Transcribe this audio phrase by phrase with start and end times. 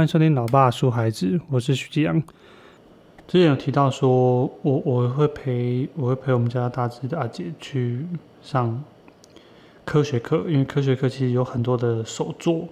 [0.00, 2.18] 欢迎收听《老爸说孩子》，我是徐继阳。
[3.28, 8.06] 之前有提到说，我我会陪我会陪我们家大志的阿姐去
[8.40, 8.82] 上
[9.84, 12.64] 科学课，因为科学课其实有很多的手作。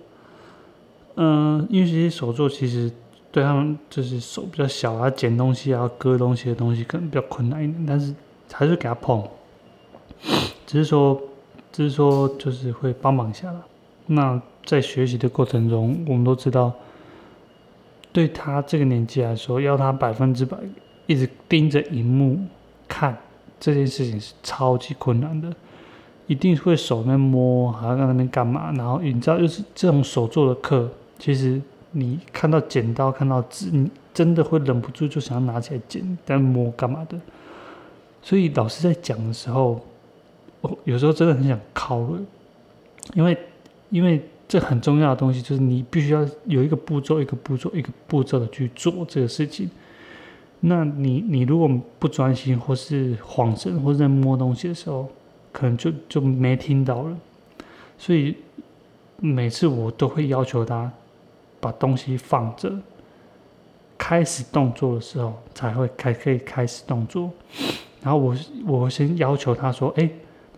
[1.17, 2.91] 嗯，因为这些手作其实
[3.31, 8.15] 对他们就是手比较小啊，捡东西啊、割东西的东西可能比较困难一点，但是
[8.51, 9.23] 还是给他碰，
[10.67, 11.21] 只是说
[11.71, 13.67] 只是说就是会帮忙一下了。
[14.07, 16.73] 那在学习的过程中，我们都知道。
[18.19, 20.59] 对他这个年纪来说，要他百分之百
[21.07, 22.37] 一直盯着荧幕
[22.89, 23.17] 看
[23.61, 25.55] 这件事情是超级困难的，
[26.27, 28.73] 一定会手那摸，还要在那边干嘛？
[28.73, 37.17] 然后你知道，就是这种手做的课，其实你看到剪刀、看到纸，你真的会忍不住就想要拿起来剪，但摸干嘛的？
[38.21, 39.81] 所以老师在讲的时候，
[40.61, 42.19] 我有时候真的很想靠了，
[43.15, 43.39] 因为
[43.91, 44.21] 因为。
[44.49, 49.71] 这很重要的东西就是你必须要有一个步骤，一个步骤，一个步骤的去做这个事情。
[50.61, 55.07] 那你你如果不专心，或是晃神，或者在摸东西的时候，
[55.53, 57.17] 可能就就没听到了。
[57.99, 58.35] 所以
[59.19, 60.91] 每次我都会要求他
[61.61, 62.73] 把东西放着，
[63.99, 67.31] 开始动作的时候才会开可以开始动作。
[68.03, 70.09] 然后我我先要求他说：“哎，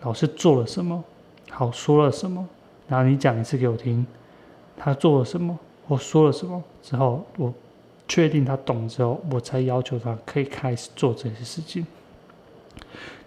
[0.03, 1.03] 老师做了什么？
[1.51, 2.48] 好，说了什么？”
[2.91, 4.05] 然后你讲一次给我听，
[4.77, 7.55] 他做了什么，我说了什么之后，我
[8.08, 11.86] 确定他懂之后，我才要求他可以开始做这些事情。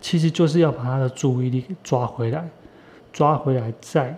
[0.01, 2.45] 其实就是要把他的注意力给抓回来，
[3.13, 4.13] 抓回来在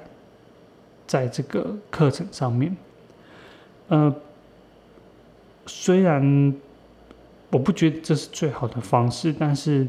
[1.06, 2.76] 在这个课程上面。
[3.90, 4.16] 呃，
[5.68, 6.56] 虽然
[7.52, 9.88] 我不觉得这是最好的方式，但是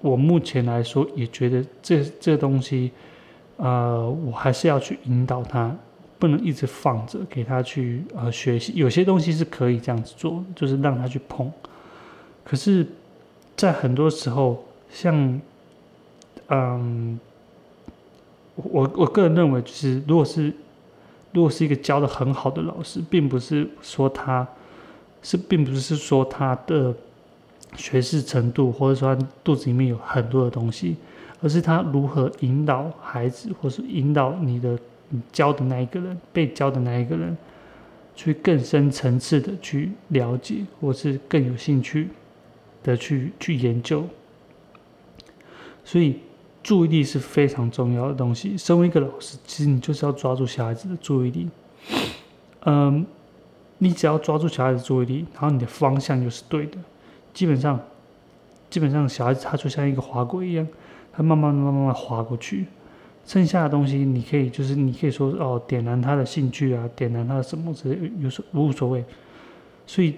[0.00, 2.92] 我目前来说也觉得这这东西。
[3.56, 5.74] 呃，我还是要去引导他，
[6.18, 8.72] 不能一直放着给他去呃学习。
[8.74, 11.50] 有些东西是可以这样子做，就是让他去碰。
[12.44, 12.86] 可是，
[13.56, 15.40] 在很多时候，像，
[16.48, 17.18] 嗯，
[18.56, 20.52] 我我个人认为，就是如果是
[21.32, 24.46] 如果是一个教的很好的老师，并不是说他
[25.22, 26.94] 是，并不是说他的
[27.76, 30.96] 学识程度，或者说他肚子里面有很多的东西。
[31.44, 34.78] 而是他如何引导孩子，或是引导你的
[35.10, 37.36] 你教的那一个人，被教的那一个人，
[38.16, 42.08] 去更深层次的去了解，或是更有兴趣
[42.82, 44.06] 的去去研究。
[45.84, 46.18] 所以
[46.62, 48.56] 注意力是非常重要的东西。
[48.56, 51.50] 身为一个老师，其实你就是要抓住小孩子的注意力。
[52.64, 53.04] 嗯，
[53.76, 56.78] 你只要抓住小孩子注意力，然后你的方向就是对的。
[57.34, 57.78] 基本上，
[58.70, 60.66] 基本上小孩子他就像一个滑轨一样。
[61.16, 62.66] 它慢慢慢慢慢滑过去，
[63.24, 69.04] 剩下的东西你可以就是你可以说哦，点燃他的兴趣啊，点燃他的什么之类，有所无所谓。
[69.86, 70.14] 所以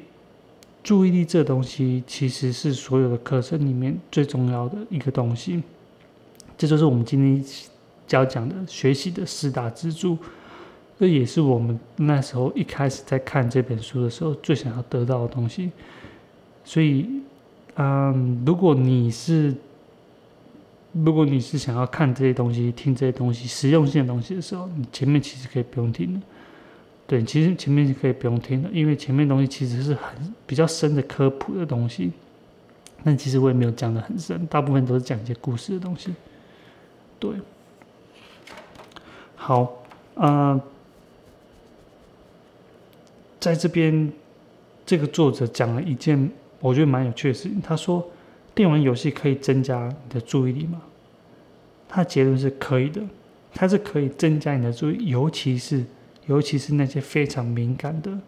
[0.82, 5.62] 注意力这东西其实是所有的课程里面最重要的一个东西。
[6.56, 7.44] 这就是我们今天
[8.10, 10.16] 要讲的学习的四大支柱，
[10.98, 15.70] 这也是我们那时候一开始在看这本书的时候最想要得到的东西。
[16.64, 17.20] 所以，
[17.74, 19.54] 嗯，如果你是
[21.04, 26.20] 如果你是想要看这些东西、听这些东西、实用性的东西的时候，你前面其实可以不用听的。
[27.06, 32.12] 对，其实前面是可以不用听的，因为前面东西其实是很比较深的科普的东西。
[33.04, 36.14] 但其实我也没有讲的很深，大部分都是讲一些故事的东西。
[37.18, 37.30] 对，
[39.36, 39.84] 好，
[40.14, 40.58] 呃，
[43.38, 44.10] 在这边，
[44.86, 46.30] 这个作者讲了一件
[46.60, 48.02] 我觉得蛮有趣的事情，他说。
[48.56, 50.80] 电玩游戏可以增加你的注意力吗？
[51.86, 53.02] 他的结论是可以的，
[53.54, 55.84] 它是可以增加你的注意，尤其是
[56.26, 58.18] 尤其是那些非常敏感的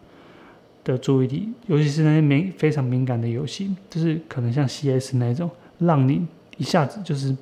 [0.84, 6.26] 的注意力，尤其是那些敏非常敏感的游戏，就是可能像 CS 那种，让你
[6.58, 7.34] 一下子就是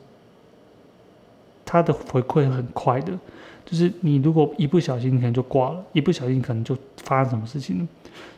[1.65, 3.19] 它的回馈很快的，
[3.65, 7.89] 就是你如果一不小心，可能就挂了，一不小心可能就发生什么事情了，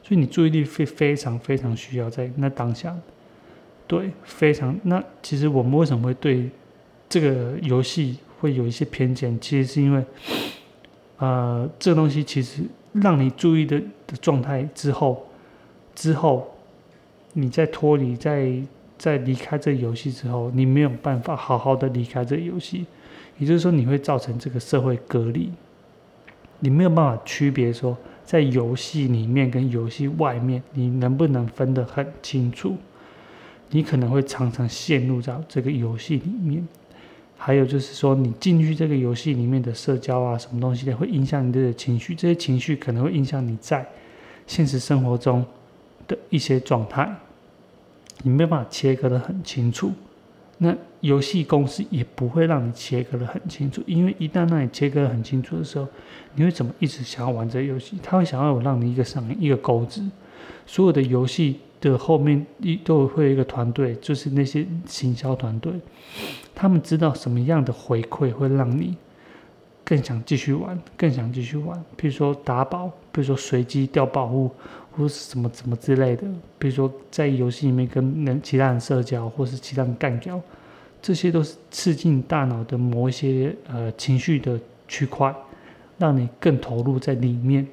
[0.03, 2.96] 所以你注意力非非常非常需要在那当下。
[3.88, 4.79] 对，非常。
[4.85, 6.49] 那其实我们为什么会对
[7.08, 9.37] 这个游戏会有一些偏见？
[9.40, 10.05] 其实是因为，
[11.17, 12.62] 呃，这个东西其实
[12.93, 15.26] 让你注意的的状态之后，
[15.94, 16.55] 之后，
[17.32, 18.52] 你在脱离、在
[18.99, 22.84] 在离开这游戏之后，你没有办法好好的离开这游戏，
[23.38, 25.50] 也就是说，你会造成这个社会隔离，
[26.58, 32.76] 你没有办法区别说，在游戏里面跟游戏外面，你能不能分得很清楚？
[33.70, 36.67] 你可能会常常陷入到这个游戏里面，
[37.37, 43.87] 还有就是说，你进去这个游戏里面的社交啊，什么东西的会影响你的情绪，这些情绪可能会影响你在
[44.47, 45.44] 现实生活中
[46.06, 47.15] 的一些状态，
[48.23, 49.93] 你没办法切割的很清楚。
[50.61, 55.87] 那游戏公司也不会让你切割的很清楚，因为一旦让你切割的很清楚的时候，
[56.35, 57.97] 你会怎么一直想要玩这个游戏？
[58.03, 60.03] 他会想要让你一个上一个钩子。
[60.67, 65.72] 所有的游戏的后面一都会有一个团队，就是那些行销团队，
[66.54, 68.96] 他们知道什么样的回馈会让你
[69.84, 71.80] 更想继续玩，更想继续玩。
[71.96, 74.50] 比如说打宝，比如说随机掉宝物，
[74.92, 76.25] 或是什么什么之类的。
[76.58, 80.40] 比如说在游戏里面跟人其他人社交，或是其他人干掉，
[81.00, 84.58] 这些都是刺激你大脑的某一些呃情绪的
[84.88, 85.32] 区块，
[85.96, 87.66] 让你更投入在里面。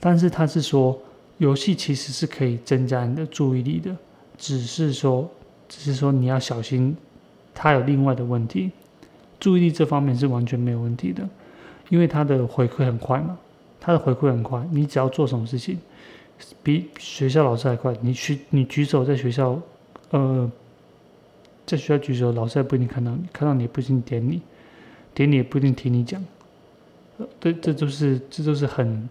[0.00, 0.98] 但是他是说。
[1.42, 3.96] 游戏其实是可以增加你的注意力的，
[4.38, 5.28] 只是说，
[5.68, 6.96] 只是说你要小心，
[7.52, 8.70] 它有另外的问题。
[9.40, 11.28] 注意力这方面是完全没有问题的，
[11.88, 13.36] 因为它的回馈很快嘛，
[13.80, 15.80] 它的回馈很快，你只要做什么事情，
[16.62, 17.92] 比学校老师还快。
[18.02, 19.60] 你去，你举手在学校，
[20.10, 20.48] 呃，
[21.66, 24.40] 在学校举手，老师也不一定看到你，看到你也不一定点你，
[25.12, 26.24] 点你也不一定听你讲。
[27.40, 29.08] 对，这都是这都是很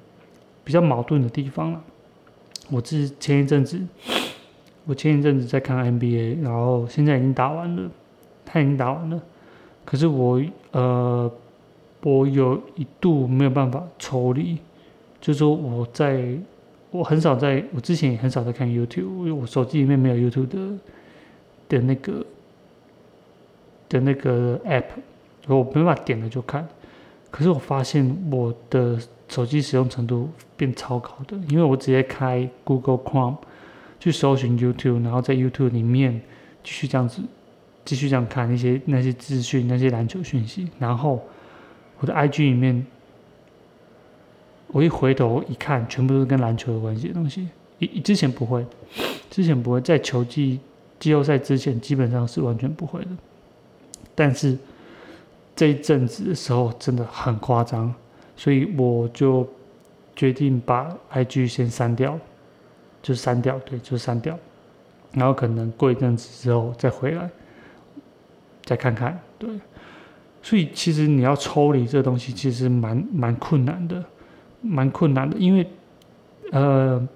[0.64, 1.84] 比较矛盾的地方了。
[2.72, 3.80] 我之前一阵子，
[4.86, 7.92] 我前一阵子在看 NBA，然后现在已经打完了，
[8.46, 9.22] 他已经打完了，
[9.84, 10.42] 可是我
[10.72, 11.30] 呃，
[12.02, 14.58] 我有一度没有办法抽离，
[15.20, 16.24] 就说我在，
[16.92, 20.80] 我很少在，我之前也很少在看 YouTube，因为我手机里面没有 YouTube 的
[21.68, 22.26] 的那个
[23.90, 24.86] 的那个 App，
[25.48, 26.66] 我没办法点了就看，
[27.32, 29.00] 可是我发现我的。
[29.32, 33.38] 手机使用程度变超高的，因为我直接开 Google Chrome
[33.98, 36.22] 去搜寻 YouTube，然后在 YouTube 里面
[36.62, 37.22] 继续这样子，
[37.86, 40.68] 继续这样看一些那些资讯、那些篮球讯息。
[40.78, 41.26] 然后
[42.02, 42.86] 我的 IG 里面，
[44.68, 47.48] 我一回头一看，全部都是跟篮球有关系的东西。
[47.80, 48.66] 以之前不会，
[49.30, 50.60] 之前不会在球季
[51.00, 53.12] 季后赛之前基本上是完全不会的，
[54.14, 54.58] 但是
[55.56, 57.94] 这一阵子的时候真的很夸张。
[58.36, 59.48] 所以我就
[60.16, 62.18] 决定把 IG 先删掉，
[63.04, 64.36] 就删掉，对，就删掉，
[65.14, 67.30] 然后可能过一阵子之后再回来，
[68.64, 69.50] 再看看，对。
[70.42, 74.04] 所以其实你要抽离这东西，其实蛮蛮困难的，
[74.62, 75.68] 蛮困难的，因为
[76.52, 77.08] 呃，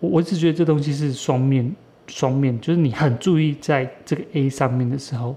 [0.00, 1.72] 我我一直觉得这东西是双面，
[2.08, 5.36] 双面，就是你很注意在这个 A 上面的时候，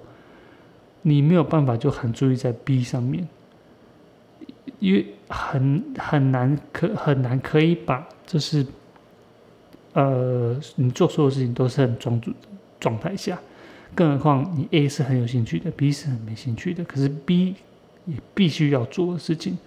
[1.01, 3.27] 你没有办法就很注意在 B 上面。
[4.79, 8.63] 因为很很难可很难可以把就是，
[9.93, 12.31] 呃，你做所有事情都是很专注
[12.79, 13.39] 状态下，
[13.95, 17.55] 更何况你 A 是很有兴趣的，B 是很没兴趣的，可是 B
[18.05, 19.57] 也必须要做的事情，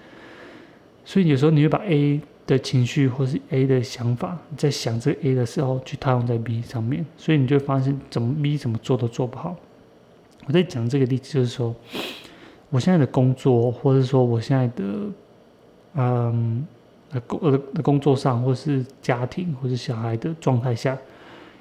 [1.04, 9.56] 所以有时候你会把 A 的情绪或是 A 的想法，在想这个 A 的时候去套用在 B 上面，所以你就发现怎么 B 怎么做都做不好。
[10.46, 11.74] 我在讲这个例子就是说。
[12.72, 14.84] 我现在的工作，或者说我现在的，
[15.94, 16.64] 嗯，
[17.26, 20.96] 工呃的工作上，或是家庭，或是小孩的状态下，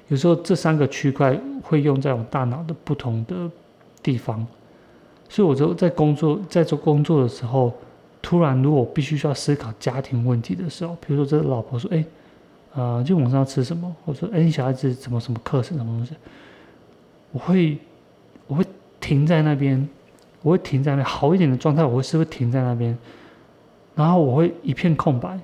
[0.06, 3.50] 有时候这三个区块会用在我大脑的不同的
[4.04, 4.46] 地方，
[5.28, 7.74] 所以我就在工作在做工作的时候，
[8.22, 12.04] 突然如果必须需要思考家庭问题的时候，比如说这个老婆说，哎，
[12.74, 13.92] 呃，今晚上要吃什么？
[14.06, 16.14] 或者说，哎，小孩子怎么什么课程什么东西？
[17.32, 17.76] 我会
[18.50, 18.64] 我会
[18.98, 19.88] 停在那边。
[20.42, 22.96] 我会停在那好一点的状态，我会是会停在那边，
[23.94, 25.38] 然后我会一片空白，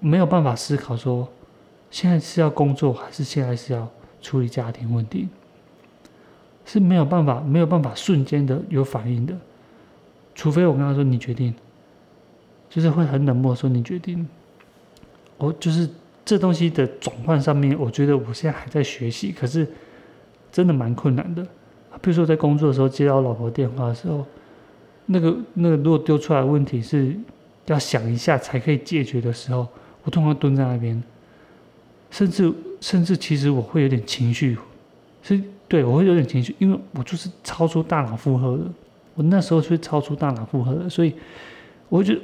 [0.00, 1.26] 没有办法思考说，
[1.90, 3.88] 现在是要工作还是现在是要
[4.20, 5.30] 处理家庭问题，
[6.66, 9.34] 是没有办法没有办法瞬间的有反应的，
[10.34, 11.54] 除非我跟他说你决定，
[12.68, 14.28] 就是会很冷漠说你决定，
[15.38, 15.88] 我就是
[16.22, 19.66] 这东西的转换上面，我觉得我现在还在学习，可是
[20.52, 21.46] 真的蛮困难的。
[22.00, 24.24] 比如说在工作的时候接到老婆电话的时候，
[25.06, 27.16] 那个那个如果丢出来问题是
[27.66, 29.66] 要想一下才可以解决的时候，
[30.04, 31.02] 我通常蹲在那边，
[32.10, 34.56] 甚至甚至其实我会有点情绪，
[35.22, 38.64] 是对我会有点情绪，因为我就是超出大脑负荷的，
[39.14, 41.14] 我那时候是超出大脑负荷的，所以
[41.88, 42.14] 我就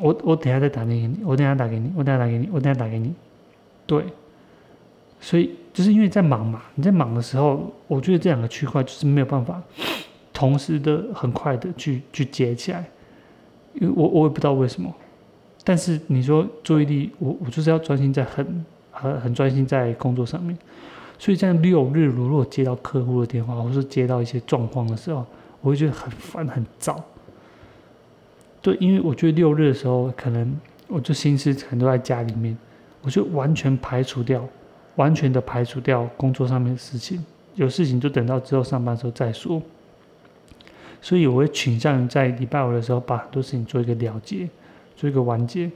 [0.00, 3.14] 我我等下再打电话给你，我等下打给你，我等下打给你，我等下打给你，
[3.86, 4.04] 对。
[5.18, 9.62] 所以就是因为在忙嘛，你在忙的时候，我觉得这两个区块就是没有办法
[10.32, 12.82] 同时的很快的去去接起来，
[13.74, 14.90] 因为我我也不知道为什么，
[15.64, 20.56] 但是你说注意力，我我就是要专心在很很很专心在工作上面，
[21.18, 25.26] 所以在六日如果接到客户的电话，或是接到一些状况的时候，
[25.60, 27.04] 我会觉得很烦很躁。
[28.62, 32.56] 对，因为我觉得六日的时候可能我就心思可能都在家里面，
[33.02, 34.42] 我就完全排除掉，
[34.96, 37.24] 完全的排除掉工作上面的事情，
[37.54, 39.62] 有事情就等到之后上班时候再说。
[41.00, 44.48] 所以我会倾向于在礼拜五的时候把很多事情做一个了结，
[44.96, 45.70] 做一个完结，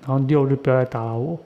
[0.00, 1.38] 然后六日不要来打扰我，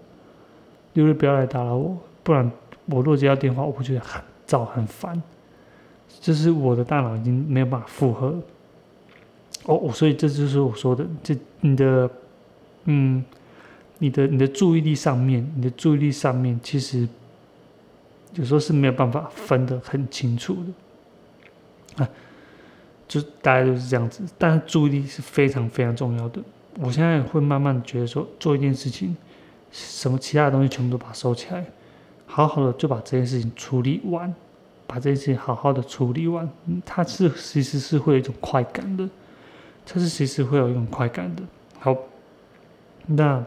[0.95, 2.51] 六日不要来打扰我，不然
[2.87, 5.21] 我若接到电话，我会觉得很燥很烦，
[6.21, 8.41] 就是我的大脑已经没有办法负荷。
[9.67, 12.09] 哦，所以这就是我说的，这你的，
[12.85, 13.23] 嗯，
[14.01, 17.07] 你的你的注意力上面，你的注意力上面，其实
[18.35, 20.57] 有时候是没有办法分得很清楚
[21.97, 22.09] 的，啊，
[23.07, 24.25] 就大家就是这样子。
[24.37, 26.41] 但是注意力是非常非常重要的。
[26.79, 29.17] 我现在会慢慢觉得说，做一件事情，
[29.71, 31.65] 什么其他的东西全部都把它收起来，
[32.27, 34.35] 好好的就把这件事情处理完，
[34.87, 36.49] 把这件事情好好的处理完，
[36.85, 39.09] 它是其实是会有一种快感的。
[39.85, 41.43] 它是其实会有一种快感的。
[41.81, 41.97] 好，
[43.07, 43.45] 那，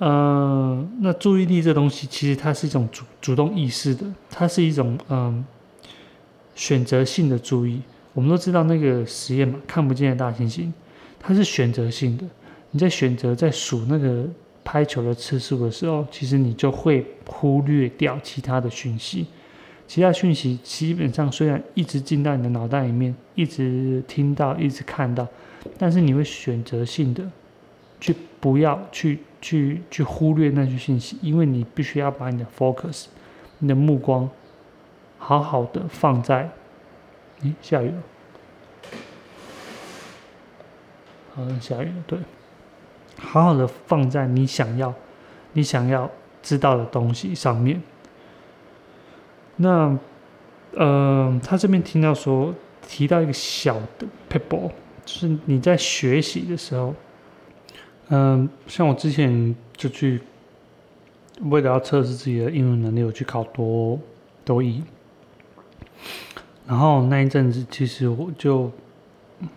[0.00, 5.44] 呃，那注意力这东西，其实它是一种主主动意识的，它是一种嗯
[6.54, 7.82] 选择性的注意。
[8.14, 10.72] 我们都知道那个实验嘛，看不见的大猩猩，
[11.18, 12.24] 它是选择性的。
[12.70, 14.26] 你在选择在数那个
[14.64, 19.26] 拍球的次数的时候，其实你就会忽略掉其他的讯息。
[19.86, 25.28] 其他讯息基本上虽然一直进到你的脑袋里面，一直听到，一直看到，
[25.76, 27.22] 但是你会选择性的
[28.00, 33.06] 去不要去去去忽略那些信息，因为你必须要把你的 focus，
[33.58, 34.28] 你的目光
[35.18, 36.50] 好好的放在，
[37.42, 38.02] 咦，下雨了，
[41.34, 42.18] 好像下雨了，对，
[43.18, 44.92] 好好的放在你想要
[45.52, 46.10] 你想要
[46.42, 47.82] 知道的东西上面。
[49.56, 49.98] 那，
[50.74, 52.54] 呃，他这边听到说
[52.88, 54.70] 提到一个小的 people，
[55.04, 56.94] 就是你在学习的时候，
[58.12, 60.20] 嗯，像我之前就去
[61.42, 63.96] 为了要测试自己的英文能力，我去考多
[64.44, 64.82] 多一，
[66.66, 68.68] 然后那一阵子其实我就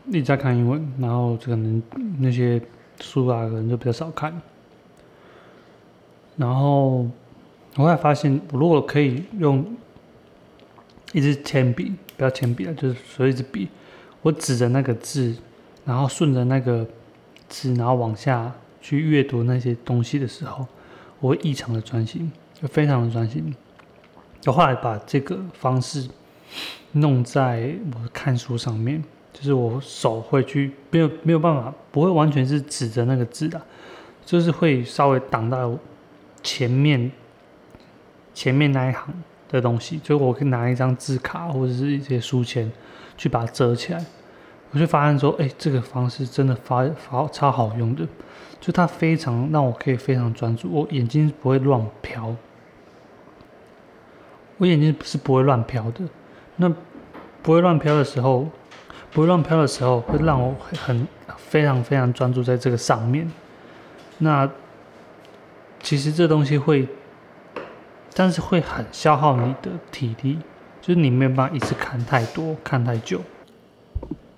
[0.05, 1.81] 一直在看英文，然后可能
[2.19, 2.61] 那些
[3.01, 4.39] 书啊可能就比较少看，
[6.37, 7.07] 然后
[7.75, 9.65] 我还发现，我如果可以用
[11.11, 13.67] 一支铅笔，不要铅笔了，就是说一支笔，
[14.21, 15.35] 我指着那个字，
[15.85, 16.87] 然后顺着那个
[17.53, 20.65] 字，然后往下去阅读那些东西的时候，
[21.19, 23.55] 我会异常的专心，就非常的专心。
[24.47, 26.09] 我后来把这个方式
[26.93, 33.61] 弄在我看书上面，就是我手会去没有没有办法，不会完全是指着那个字的，
[34.25, 35.77] 就是会稍微挡到
[36.41, 37.11] 前面
[38.33, 39.13] 前面那一行。
[39.49, 42.67] 的东西，就我可以拿一张字卡或者是一些书签，
[43.15, 44.03] 去把它折起来，
[44.73, 48.05] 我就发现说，哎，这个方式真的发发超好用的，
[48.59, 52.35] 就它非常让我可以非常专注，我眼睛不会乱飘，
[54.57, 56.01] 我眼睛是不会乱飘的，
[56.57, 56.69] 那
[57.41, 58.49] 不会乱飘的时候，
[59.11, 60.53] 不会乱飘的时候，会让我
[60.83, 63.31] 很非常非常专注在这个上面，
[64.17, 64.49] 那
[65.81, 66.87] 其实这东西会。
[68.15, 70.37] 但是会很消耗你的体力，
[70.79, 73.19] 就是你没有办法一直看太多、看太久。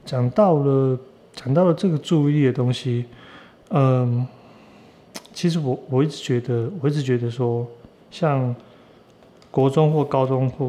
[0.06, 1.00] 讲到了，
[1.34, 3.06] 讲到了这个注意力的东西，
[3.70, 4.26] 嗯，
[5.34, 7.68] 其实我我一直觉得，我一直觉得说，
[8.12, 8.56] 像
[9.50, 10.68] 国中或高中或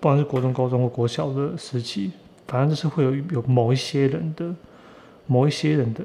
[0.00, 2.10] 不管是国中、高中或国小的时期，
[2.46, 4.54] 反正就是会有有某一些人的
[5.26, 6.02] 某一些人的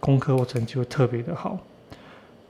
[0.00, 1.58] 功课或成绩会特别的好。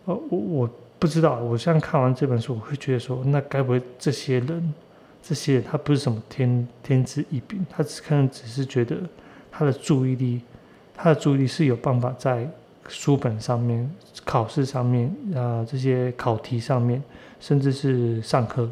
[0.06, 0.70] 呃，我我。
[0.96, 4.74] 不知道，我现在看完这本书，我会觉得说，那该不会这些人，
[5.22, 8.96] 这些人他不是什么天天资异禀，他只可能只是觉得
[9.56, 10.40] 他的注意力，
[10.94, 12.48] 他的注意力是有办法在
[12.88, 13.88] 书本上面、
[14.24, 17.02] 考试上面啊这些考题上面，
[17.38, 18.68] 甚至是上课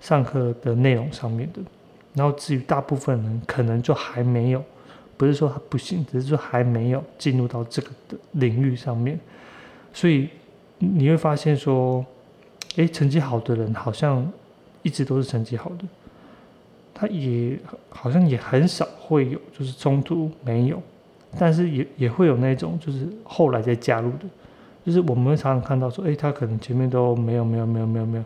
[0.00, 1.60] 上课的内容上面的。
[2.14, 4.64] 然后至于大部分人可能就还没有，
[5.16, 9.20] 不是说他不行，只是说还没有进入到这个的领域上面，
[9.92, 10.28] 所以。
[10.76, 12.04] 你会发现说，
[12.76, 14.30] 哎，成绩好的人好像
[14.82, 15.84] 一直都是成绩好的，
[16.94, 17.58] 他也
[17.90, 20.80] 好像也很少会有就是中途没有，
[21.38, 24.24] 但是也也会有那种就是后来再加入的，
[24.86, 28.24] 就是我们会常常看到说，哎，他可能前面都没有没有没有没有没有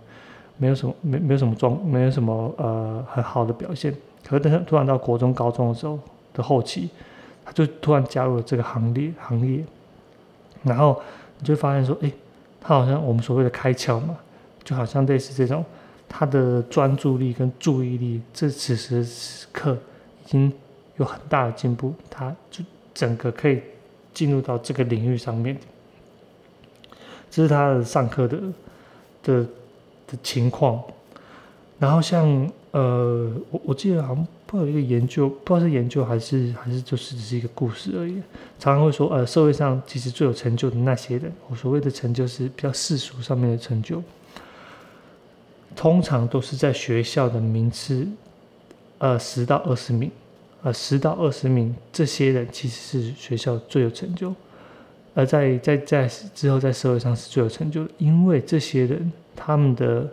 [0.59, 3.93] 没有什么没没有什么状没有什么呃很好的表现，
[4.25, 5.99] 可是等他突然到国中高中的时候
[6.35, 6.91] 的后期，
[7.45, 9.65] 他就突然加入了这个行列行列，
[10.63, 11.01] 然后
[11.39, 12.13] 你就发现说，哎。
[12.61, 14.19] 他好像我们所谓的开窍嘛，
[14.65, 15.65] 就好像类似这种，
[16.09, 19.77] 他的专注力跟注意力，这此时此刻
[20.25, 20.53] 已经
[20.97, 23.61] 有很大的进步，他就整个可以
[24.15, 25.57] 进入到这个领域上面。
[27.31, 28.41] 这是他的上课的
[29.23, 29.43] 的
[30.07, 30.83] 的情况。
[31.79, 32.27] 然后像
[32.73, 38.15] 呃，我我记得好像不知道一个研究，不知道是研究还是还是就是只是一个故事而已。
[38.59, 44.03] 常常会说，呃，社会上其实最有成就的那些人，我所谓的成就是比较世俗上面的成就，
[45.79, 48.05] 通常都是在学校的名次，
[48.99, 50.11] 呃，十到二十名，
[50.65, 54.35] 呃，十到二十名，这些人其实是学校最有成就，
[55.15, 60.11] 而在在在之后在社会上是最有成就的，因为这些人他们的。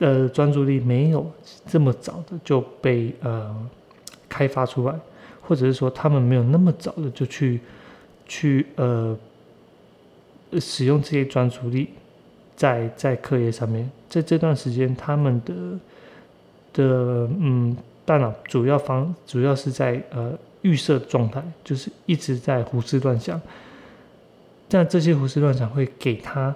[0.00, 1.30] 呃，专注力没有
[1.68, 3.56] 这么早的就被呃
[4.28, 4.94] 开发出来，
[5.40, 7.60] 或者是说他们没有那么早的就去
[8.26, 9.16] 去呃
[10.60, 11.90] 使用这些专注力
[12.56, 15.54] 在在课业上面，在这段时间他们的
[16.72, 20.32] 的嗯大脑主要方主要是在呃
[20.62, 23.40] 预设状态，就是一直在胡思乱想，
[24.68, 26.54] 但这些胡思乱想会给他。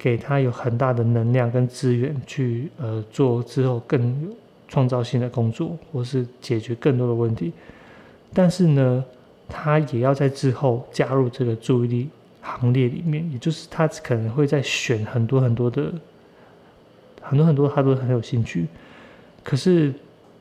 [0.00, 4.28] 给他有很大的能量跟资源去呃做之后更有
[4.68, 7.52] 创造性的工作，或是解决更多的问题。
[8.32, 9.04] 但是呢，
[9.48, 12.08] 他也要在之后加入这个注意力
[12.48, 15.92] 行列里面，也就是他可能会在选很多很多的
[17.20, 18.66] 很多很多他都很有兴趣。
[19.44, 19.92] 可是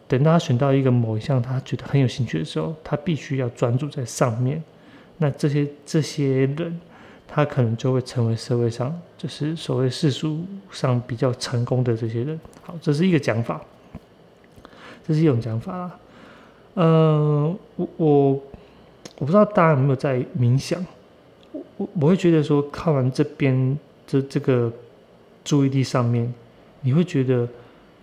[0.07, 4.63] 等到他选到一个某一项他觉得很有兴趣的时候，他必须要专注在上面。
[5.17, 6.79] 那这些这些人。
[7.29, 12.39] 他可能就会成为社会上就是所谓世俗上比较成功的这些人。
[12.61, 13.59] 好，这是一个讲法，
[15.05, 15.99] 这是一种讲法啦。
[16.75, 18.29] 呃，我我
[19.17, 20.83] 我不知道大家有没有在冥想。
[21.77, 24.71] 我我会觉得说，看完这边这这个
[25.43, 26.33] 注意力上面，
[26.81, 27.47] 你会觉得，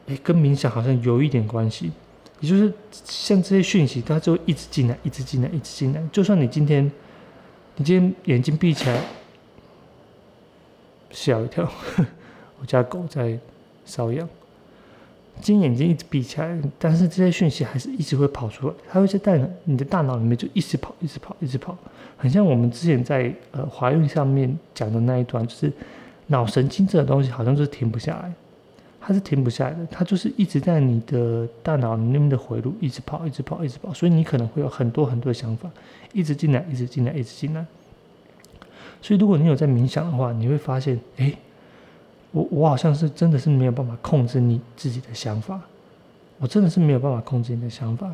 [0.07, 1.93] 哎，跟冥想好像有一点关系。
[2.40, 6.02] 也就是像这些讯息，它就会一直进来，一直进来，一直进来。
[6.11, 6.90] 就算你今天。
[7.76, 9.02] 你今天眼睛闭起来，
[11.11, 11.69] 吓一跳！
[12.61, 13.37] 我家狗在
[13.85, 14.29] 瘙痒。
[15.40, 21.77] 今天眼睛一直闭起来，但是这些讯息还是一直会跑出来，它会在大脑、你的大脑里面就一直跑、一直跑、一直跑，
[22.16, 25.72] 很像我们之前在呃怀孕上面讲的那一段，就是
[26.27, 28.33] 脑神经这个东西好像就是停不下来。
[29.07, 35.70] 它是停不下来的，它就是一直在你的大脑里面的回路一直跑，一直跑，一直跑，所以你可能会有很多很多的想法，
[36.14, 37.66] 一直进来，一直进来，一直进来。
[39.03, 41.35] 所以如果你有在冥想的话，你会发现，哎，
[42.33, 45.61] 我我好像是真的是没有办法控制你自己的想法，
[46.38, 48.11] 我真的是没有办法控制你的想法。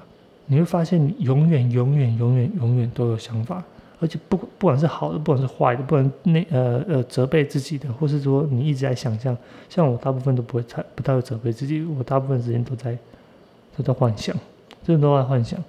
[0.46, 3.62] 你会发现，你永远、永远、永远、永远都有想法。
[4.00, 9.36] 而且不不管是好的，不管是坏的，不管那呃呃责备自己的，或是说你一直在想象，
[9.68, 12.96] 像我大部分都不会太不太会责备自己，我大部分时间都在
[13.76, 14.34] 都在幻想，
[14.82, 15.62] 真的都在幻想。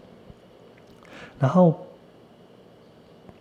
[1.37, 1.77] 然后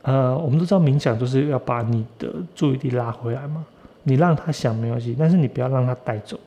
[0.02, 3.64] 呃，我们都知道冥想就是要把你的注意力拉回来嘛，
[4.02, 6.40] 你让他想没关系，但是你不要让他带走，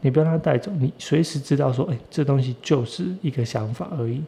[0.00, 4.22] 你不要让他带走，你随时知道说，哎，这东西就是一个想法而已。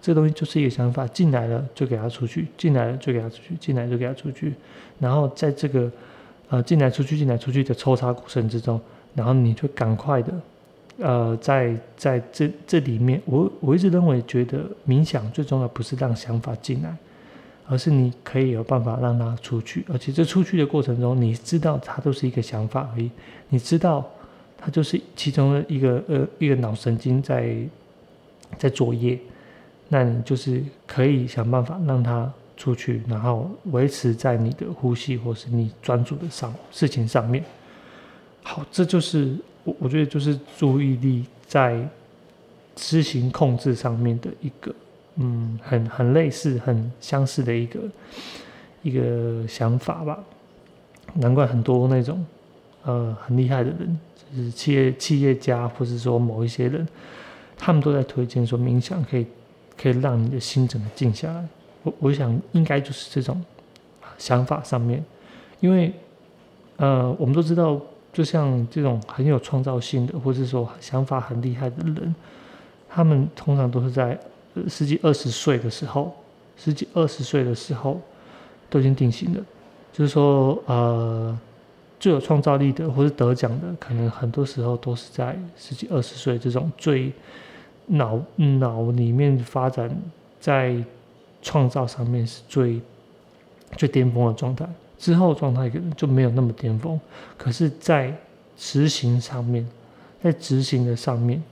[0.00, 4.54] 这东西就是一个想法，进来了就给他出去，进来了就给他出去，进来就给他出去。
[4.98, 5.90] 然后在这个
[6.48, 8.80] 呃进来出去、进来出去的抽查过程之中，
[9.14, 10.32] 然后你就赶快的
[10.98, 16.96] 呃在在这这里面，我我一直认为觉得冥想最重要不是让想法进来，
[17.66, 23.10] 而是你可以有办法让它出去，而且这出去的过程中，你知道它都是一个想法而已，
[23.48, 24.08] 你知道
[24.56, 27.56] 它就是其中的一个呃一个脑神经在
[28.56, 29.18] 在作业。
[29.88, 37.42] 那你就是可以想办法让它出去，然后维持在你的呼吸或是你专注的上事情上面。
[38.42, 41.88] 好，这就是我我觉得就是注意力在
[42.74, 44.74] 执行控制上面的一个，
[45.16, 47.80] 嗯，很很类似、很相似的一个
[48.82, 50.18] 一个想法吧。
[51.14, 52.24] 难怪很多那种
[52.84, 53.98] 呃很厉害的人，
[54.36, 56.86] 就是企业企业家，或是说某一些人，
[57.56, 59.26] 他们都在推荐说冥想可以。
[59.80, 61.48] 可以让你的心整个静下来，
[61.84, 63.40] 我我想应该就是这种
[64.18, 65.04] 想法上面，
[65.60, 65.92] 因为
[66.78, 67.80] 呃，我们都知道，
[68.12, 72.12] 就像这种很有创造性的，或者说想法很厉害的人，
[72.88, 74.18] 他们通常都是在
[74.66, 76.12] 十几二十岁的时候，
[76.56, 78.00] 十几二十岁的时候
[78.68, 79.40] 都已经定型了。
[79.92, 81.38] 就是说，呃，
[82.00, 87.12] 最有创造力的，或是得奖的，可能很多时候都是在十几二十岁这种最。
[87.88, 89.90] 脑脑里面发展
[90.40, 90.76] 在
[91.42, 92.80] 创造上面是最
[93.76, 96.98] 最巅峰的状态，之后状态可能就没有那么巅峰。
[97.36, 98.14] 可是，在
[98.56, 99.66] 执行上面，
[100.22, 101.42] 在执行的上面，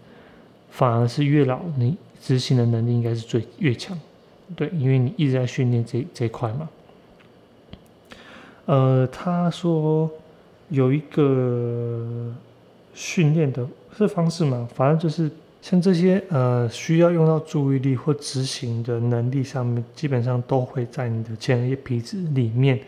[0.71, 3.99] 反而是越老，你执行的能力应该是最越强。
[4.55, 6.69] 对，因为你一直在训练这这块嘛。
[8.67, 10.11] 呃，他说
[10.69, 12.35] 有一个
[12.95, 15.31] 训练的这方式嘛，反正就是
[15.69, 22.79] 像这些呃需要用到注意力或执行的能力上面，基本上都会在你的前额叶皮质里面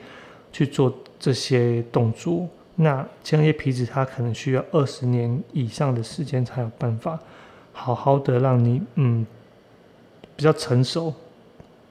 [0.52, 2.46] 去做这些动作。
[2.76, 7.18] 那前额叶皮质它可能需要二十年以上的时间才有办法
[7.72, 9.26] 好好的让你嗯
[10.36, 11.12] 比较成熟，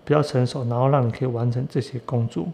[0.06, 2.48] 比较成熟，然后让你可以完成这些工作。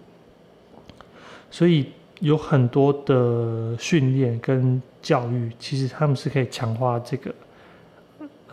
[1.52, 7.32] 所以有很多的训练跟教育，其实他们是可以强化这个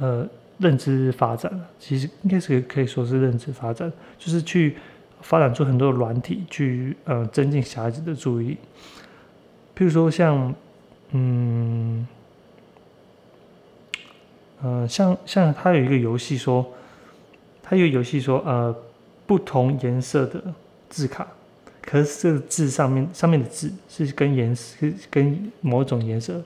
[0.00, 1.52] 呃认知发展。
[1.78, 4.76] 其实应该是可以说是认知发展，就是去
[5.20, 8.56] 发展出很多的软体，去呃增进小孩子的注意力。
[9.76, 10.54] 譬如说像
[11.12, 12.06] 嗯
[14.62, 16.66] 呃像像他有一个游戏说，
[17.62, 18.74] 他有游戏说呃
[19.26, 20.42] 不同颜色的
[20.88, 21.26] 字卡。
[21.82, 26.40] 可是这个字上面上面的字是跟颜色跟某种颜色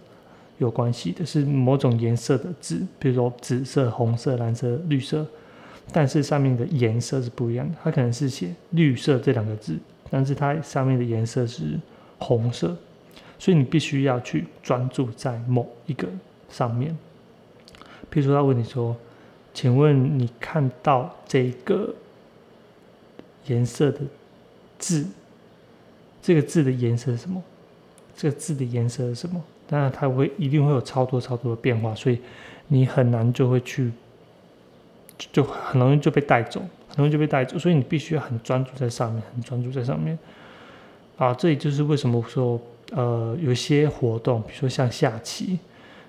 [0.58, 5.26] 有关系的，是某种颜色的字，比如说紫色、红色、蓝色、绿色，
[5.92, 7.74] 但是上面的颜色是不一样的。
[7.82, 9.76] 它可能是写绿色这两个字，
[10.10, 11.78] 但是它上面的颜色是
[12.18, 12.76] 红色，
[13.38, 16.08] 所以你必须要去专注在某一个
[16.48, 16.96] 上面。
[18.08, 18.96] 比如说他问你说
[19.52, 21.92] ：“请问你看到这个
[23.46, 24.00] 颜色的
[24.78, 25.04] 字？”
[26.22, 27.42] 这个字的颜色是什么？
[28.16, 29.44] 这个字的颜色是什么？
[29.66, 32.18] 当然，它会一定会有超多超多的变化，所以
[32.68, 33.90] 你很难就会去，
[35.32, 37.58] 就很容易就被带走，很容易就被带走。
[37.58, 40.18] 所以你必须要很专注在上面，很专注在上面。
[41.16, 42.60] 啊，这也就是为什么说，
[42.92, 45.58] 呃，有些活动，比如说像下棋，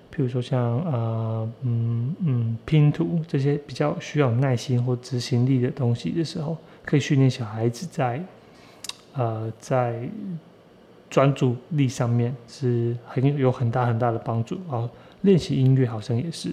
[0.10, 8.24] 比如说像呃，嗯嗯，拼图这些比较需要耐心或执行力的东西的时候，可以训练小孩子在。
[9.18, 10.10] 呃，在
[11.16, 14.90] 专注力上面是很有很大很大的帮助啊。
[15.22, 16.52] 练习音乐好像也是，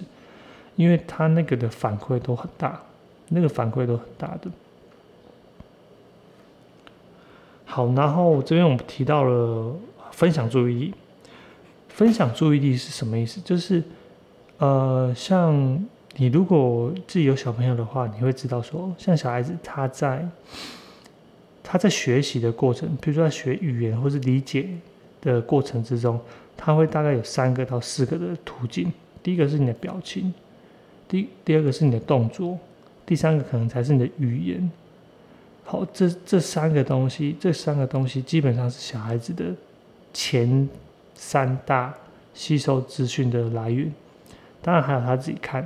[0.77, 2.81] 因为他那个的反馈都很大，
[3.27, 4.49] 那个反馈都很大的。
[7.65, 9.75] 好，然后这边我们提到了
[10.11, 10.93] 分享注意力。
[11.89, 13.41] 分享注意力是什么意思？
[13.41, 13.83] 就是
[14.59, 15.53] 呃，像
[16.15, 20.25] 你如果自己有小朋友的话，你会知道说，像小孩子他在。
[21.63, 24.67] 他在学习的过程，比如说在学语言或是理解
[25.21, 26.19] 的过程之中，
[26.57, 28.91] 他会大概有三个到四个的途径。
[29.23, 30.33] 第一个是你的表情，
[31.07, 32.59] 第第二个是你的动作，
[33.05, 34.69] 第三个可能才是你的语言。
[35.63, 39.45] 好，这这三个东西，这三个东西基本上是小孩子的
[40.13, 40.67] 前
[41.15, 41.93] 三大
[42.33, 43.89] 吸收资讯的来源。
[44.61, 45.65] 当然还有他自己看，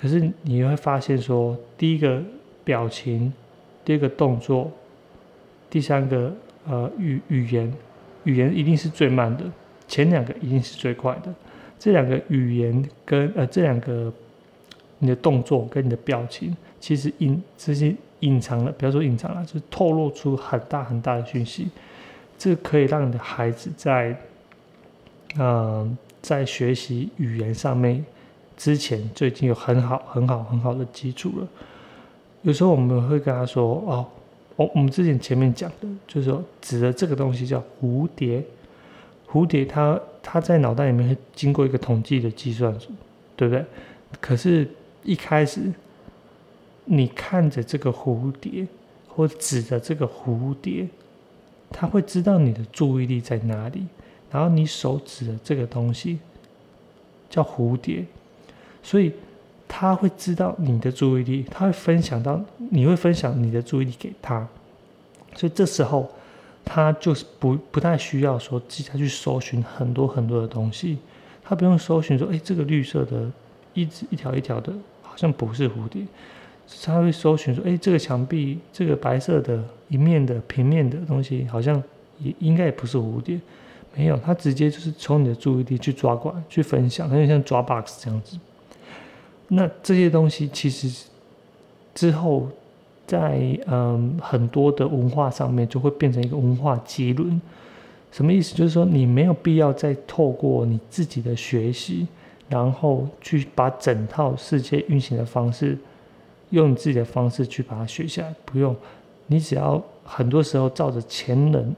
[0.00, 2.20] 可是你会发现说，第一个
[2.64, 3.32] 表情，
[3.84, 4.68] 第二个动作。
[5.70, 6.32] 第三个，
[6.66, 7.72] 呃，语语言，
[8.24, 9.44] 语言一定是最慢的，
[9.86, 11.32] 前两个一定是最快的。
[11.78, 14.12] 这两个语言跟呃这两个
[14.98, 21.68] 你的动作跟你的表情，其实隐这些隐藏了，不要说隐藏了，就透露出很大很大的讯息。
[22.38, 24.16] 这可以让你的孩子在，
[25.38, 28.04] 嗯，在学习语言上面
[28.56, 31.48] 之前就已经有很好很好很好的基础了。
[32.42, 34.06] 有时候我们会跟他说，哦。
[34.58, 38.42] 我我们之前前面讲的，就是说指的这个东西叫蝴蝶，
[39.30, 42.76] 蝴蝶它它在脑袋里面会经过一个统计的计算，
[43.36, 43.64] 对不对？
[44.20, 44.68] 可是，
[45.04, 45.72] 一开始
[46.86, 48.66] 你看着这个蝴蝶，
[49.06, 50.88] 或指着这个蝴蝶，
[51.70, 53.86] 它会知道你的注意力在哪里，
[54.28, 56.18] 然后你手指的这个东西
[57.30, 58.04] 叫蝴蝶，
[58.82, 59.12] 所以。
[59.68, 64.48] 他会知道你的注意力，他会分享到，你会分享你的注意力给他，
[65.36, 66.10] 所以这时候
[66.64, 70.98] 他就是不不太需要说自己去搜寻很多很多的东西，
[71.44, 73.30] 他不用搜寻说，哎，这个绿色的，
[73.74, 76.02] 一直一条一条的，好像不是蝴蝶，
[76.82, 81.80] 他会搜寻说，哎，这个墙壁这个白色的一面的平面的东西，好像
[82.18, 83.38] 也应该也不是蝴蝶，
[83.94, 88.38] 没有，他直接就是从你的注意力去抓过来，去分享，有点像抓 box 这样子。
[89.48, 91.06] 那这些东西其实
[91.94, 92.46] 之后
[93.06, 97.40] 在嗯很多的文化上面就会变成一个文化结论，
[98.12, 98.54] 什么意思？
[98.54, 102.06] 就是说你没有必要再透过你自己的学习，
[102.48, 105.78] 然后去把整套世界运行的方式
[106.50, 108.76] 用你自己的方式去把它学下来，不用，
[109.26, 111.74] 你只要很多时候照着前人，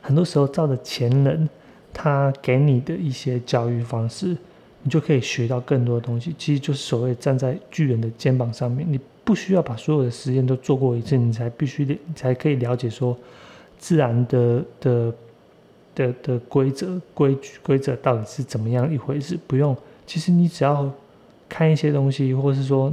[0.00, 1.46] 很多时候照着前人
[1.92, 4.34] 他给你的一些教育方式。
[4.82, 13.16] 你就可以学到更多的东西，其实就是所谓站在巨人的肩膀上面，你不需要把所有的实验都做过一次，你才必须你才可以了解说
[13.78, 15.14] 自然的的
[15.94, 19.38] 的的规则规矩规则到底是怎么样一回事。
[19.46, 20.90] 不用，其实你只要
[21.48, 22.92] 看一些东西，或是说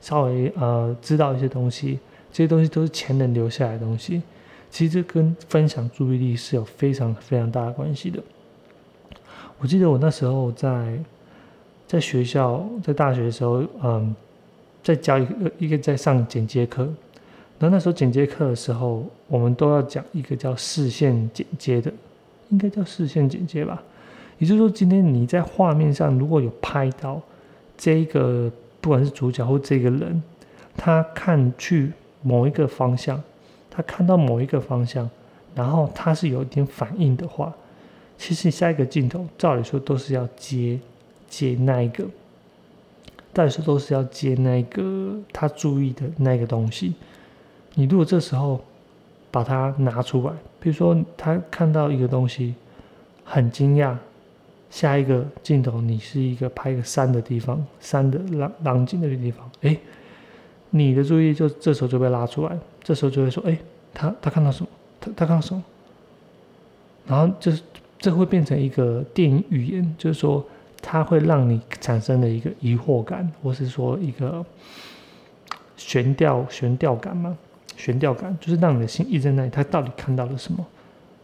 [0.00, 1.98] 稍微呃知道一些东西，
[2.30, 4.22] 这些东西都是前人留下来的东西。
[4.70, 8.22] 其实这跟分享注意力是有非常非常大的关系的。
[9.58, 10.98] 我记得我那时候在
[11.90, 14.14] 在学校在大学的时候，嗯。
[14.82, 16.84] 在教一个一个在上剪接课，
[17.58, 21.92] 然后那时候剪接课的时候，我们都要讲一个叫视线剪接的，
[22.48, 23.82] 应该叫视线剪接吧。
[24.38, 27.20] 也就是说，今天你在画面上如果有拍到
[27.76, 28.50] 这个，
[28.80, 30.22] 不管是主角或这个人，
[30.78, 33.22] 他看去某一个方向，
[33.70, 35.08] 他看到某一个方向，
[35.54, 37.54] 然后他是有一点反应的话，
[38.16, 40.80] 其实下一个镜头照理说都是要接
[41.30, 42.04] 接那一个。
[43.32, 46.94] 但是都是要接那个他注意的那个东西。
[47.74, 48.60] 你如果这时候
[49.30, 52.56] 把它拿出来，比如说他看到一个东西
[53.24, 53.96] 很惊讶，
[54.68, 59.78] 下一个镜头你是一个拍一个山的地方，山的浪浪景的地方，哎，
[60.70, 63.56] 你的注意就这时候就被拉出来，这时候就会说，哎，
[63.94, 64.68] 他他看到什么？
[65.00, 65.62] 他他看到什么？
[67.06, 67.62] 然后就是
[67.96, 70.44] 这会变成一个电影语言，就是说。
[70.82, 74.44] 它会让你产生的一个疑惑感，或是说一个
[75.76, 77.36] 悬吊悬吊感吗？
[77.76, 80.66] 悬吊感就是让你的心一直在那里，他到底看到了什么？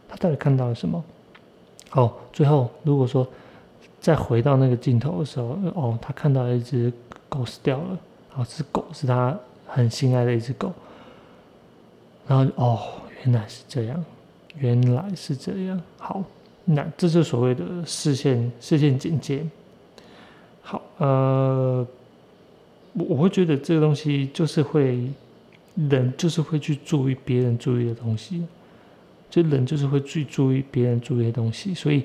[0.07, 1.03] 他到底看到了什么？
[1.91, 3.27] 哦，最后如果说
[3.99, 6.91] 再回到那个镜头的时候，哦，他看到了一只
[7.29, 10.73] 狗死掉了，然后是狗是他很心爱的一只狗，
[12.27, 12.79] 然后哦，
[13.23, 14.03] 原来是这样，
[14.55, 16.23] 原来是这样，好。
[16.69, 19.41] 那这是所谓的视线视线警戒。
[20.61, 21.87] 好，呃，
[22.91, 25.09] 我我会觉得这个东西就是会
[25.75, 28.43] 人就是会去注意别人注意的东西，
[29.29, 32.03] 就人就是会去注意别人注意的东西，所以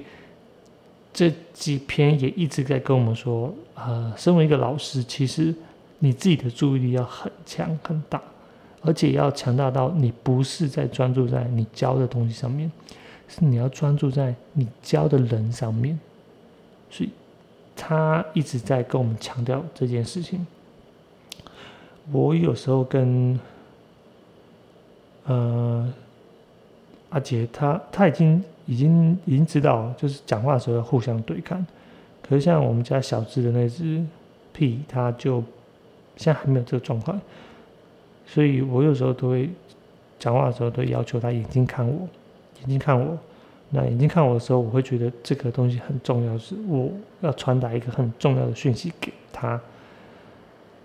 [1.12, 5.52] 这几篇也一直在跟我们说，呃，身为一个老师，其实
[5.98, 8.22] 你自己的注意力要很强很大，
[8.82, 12.70] 而且要强大到你不是在专注在你教的东西上面。
[13.34, 15.98] 是你要专注在你教的人上面，
[16.90, 17.10] 所以
[17.74, 20.46] 他一直在跟我们强调这件事情。
[22.12, 23.40] 我有时候跟
[25.24, 25.90] 呃
[27.08, 31.66] 阿杰，他他已经已经已经知道，就是讲话的时候要互相对看。
[32.20, 34.04] 可是像我们家小智的那只
[34.52, 35.42] 屁，他就
[36.16, 37.18] 现在还没有这个状况，
[38.26, 39.48] 所以我有时候都会
[40.18, 42.06] 讲话的时候都要求他眼睛看我。
[42.62, 43.18] 眼睛看我，
[43.70, 49.60] 那眼睛看我的时候，我会觉得这个东西很重要，是我要传达一个很重要的讯息给他。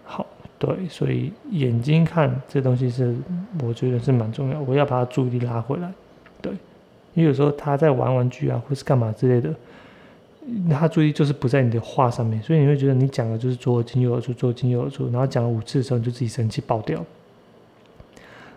[0.04, 0.26] 好，
[0.58, 3.16] 对，所以眼睛看这东西是
[3.62, 5.92] 我觉得是蛮重要，我要把他注意力拉回来。
[6.42, 6.52] 对，
[7.14, 9.54] 因为有时候他在玩玩具啊，或是干嘛之类的，
[10.70, 17.04] 他注意力就是不在你的话上面，所以你会觉得你讲的就是左耳进右耳出，左耳进右耳出，然后讲了五次的时候，你就自己生气爆掉。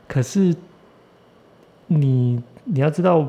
[0.07, 0.55] 可是
[1.91, 2.43] 你。
[2.73, 3.27] 你要知道，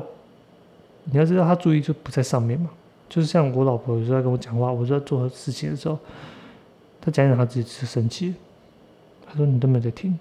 [1.04, 2.70] 你要知道，他注意就不在上面嘛。
[3.08, 5.98] 就是像我老婆有时候在跟我讲话，我在做事情的时候，
[7.00, 8.34] 他讲讲他自己是生气，
[9.26, 10.16] 他说你都没在听，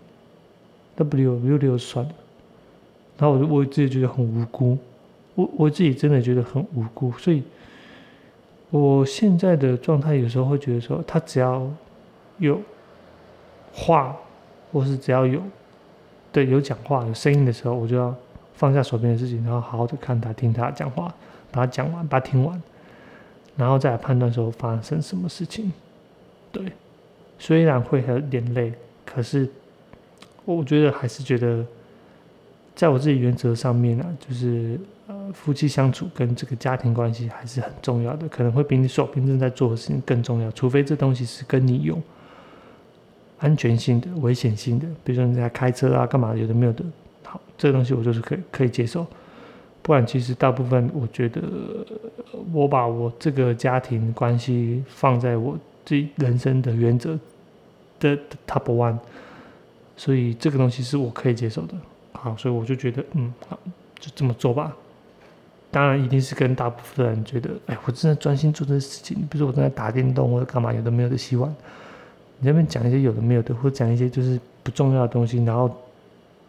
[0.96, 2.12] 他不理我，不理我算了。
[3.20, 4.78] 然后我就我自己觉得很无辜，
[5.36, 7.12] 我我自己真的觉得很无辜。
[7.20, 7.44] 所以，
[8.72, 11.70] 我现在的状态有时候会觉得说，他只要
[12.40, 12.60] 有
[13.72, 14.16] 话，
[14.72, 15.40] 或是只要有
[16.32, 18.16] 对有讲话有声音的时候，我就要。
[18.54, 21.14] 放下手边的事情，然后好好的看他，听他讲话，
[21.52, 22.62] 把他讲完，把他听完，
[23.56, 25.72] 然后再来判断说发生什么事情。
[26.52, 26.72] 对，
[27.40, 28.74] 虽然会有点累，
[29.06, 29.50] 可是
[30.46, 31.66] 我觉得还是觉得，
[32.76, 40.52] 在我自己原则上面呢，就是呃夫妻相处跟这个家庭关系还是很重要的，可能会比你手边正在做的事情更重要。
[40.52, 42.00] 除非这东西是跟你有
[43.40, 46.84] 安全性的、危险性的，比如说你在开车啊、干嘛有的没有的。
[47.62, 49.06] 这个东西我就是可以可以接受，
[49.84, 51.40] 不然其实大部分我觉得
[52.52, 57.20] 我把我这个家庭关系放在我这人生的原则
[58.00, 58.98] 的 top one，
[59.96, 61.76] 所以这个东西是我可以接受的。
[62.14, 63.60] 好，所以我就觉得嗯，好，
[64.00, 64.76] 就这么做吧。
[65.70, 71.48] 当然一定是跟大部分人觉得，哎，我正在专心做这事情，比如说我正在打电动或者干嘛，有的没有的洗碗，
[72.40, 75.70] 你那边讲一些有的没有的，或者讲一些就是不重要的东西，然后。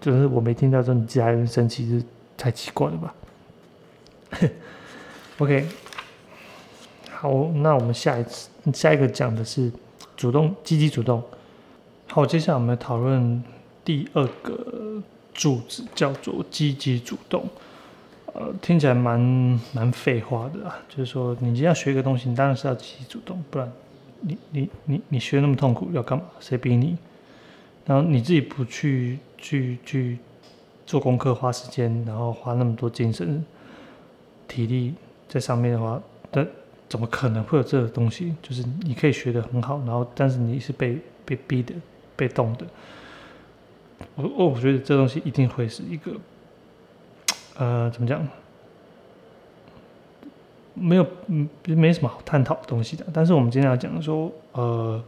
[0.03, 2.05] 就是我没听到说你家人生气是
[2.37, 3.15] 太奇怪了吧？
[5.39, 5.67] OK，
[7.11, 9.73] 好，那我们下一次下一个讲的是
[10.17, 11.23] 主动积极主动。
[12.09, 13.43] 好，接下来我们讨论
[13.85, 15.01] 第二个
[15.33, 17.49] 柱子，叫做积极主动。
[18.35, 19.21] 呃，听起来蛮
[19.73, 23.71] 蛮废话的啊，就是说，你今天要学一个东西，你当然是要积极主动，不然
[24.21, 26.25] 你你你你学那么痛苦要干嘛？
[26.41, 26.97] 谁逼你？
[27.85, 30.19] 然后你自己不去去去
[30.87, 33.45] 做功课，花时间，然后花那么多精神
[34.49, 34.95] 体力
[35.29, 36.01] 在上面的话，
[36.33, 36.47] 那
[36.89, 38.35] 怎么可能会有这个东西？
[38.41, 41.75] 就是你可以学得很好，然后但是你是被被逼的、
[42.17, 42.65] 被动的。
[44.15, 46.13] 我我我觉得这东西一定会是一个，
[47.57, 48.27] 呃，怎么讲？
[50.75, 53.05] 没有，嗯，没什么好探讨的东西的。
[53.13, 55.03] 但是我们今天要讲说，呃，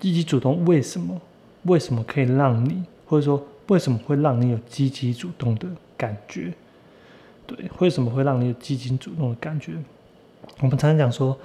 [0.00, 1.20] 积极主动为什么？
[1.64, 6.52] 为什么可以让你，或者说为什么会让你有积极主动的感觉？
[7.46, 9.72] 对，为什么会让你有积极主动的感觉？
[10.60, 11.38] 我们常常讲说，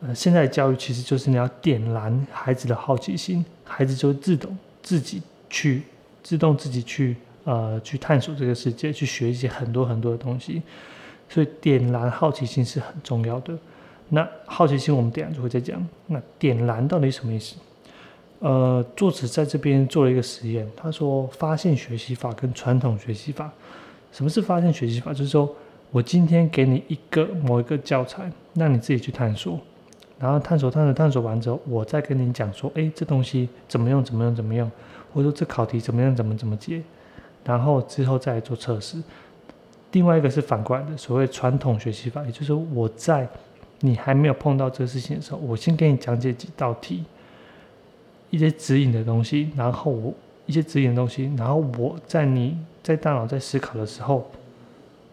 [0.00, 5.82] 呃，现在教育其实就是你要点燃孩子的好奇心，孩子就会自动自己去
[6.22, 10.62] 自动自己去呃去探索这个世界，去学习很多很多的东西。
[11.28, 13.56] 所以点燃好奇心是很重要的。
[14.08, 15.80] 那好奇心我们等下就会再讲。
[16.08, 17.54] 那点燃到底什么意思？
[18.40, 23.50] 呃，作者在这边做了一个实验，他说发现学习法跟传统学习法。
[24.12, 25.12] 什么是发现学习法？
[25.12, 25.54] 就是说
[25.90, 29.60] 我今天给你一个某一个教材，让你自己去探索，
[30.18, 34.68] 然后探索探索探索完之后，我再跟你讲说，哎，这东西怎么用怎么用怎么用，
[35.12, 36.82] 或者说这考题怎么样怎么怎么解，
[37.44, 38.96] 然后之后再来做测试。
[39.92, 43.28] 另外一个是反过来的，所谓传统学习法，也就是我在
[43.80, 47.04] 你还没有碰到这个事情的时候，我先给你讲解几道题。
[48.30, 50.14] 一些指引的东西，然后我
[50.46, 54.30] 一些指引的东西，然后我在你在大脑在思考的时候，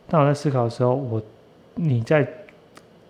[0.08, 1.21] 大脑在思考的时候，我
[1.75, 2.27] 你在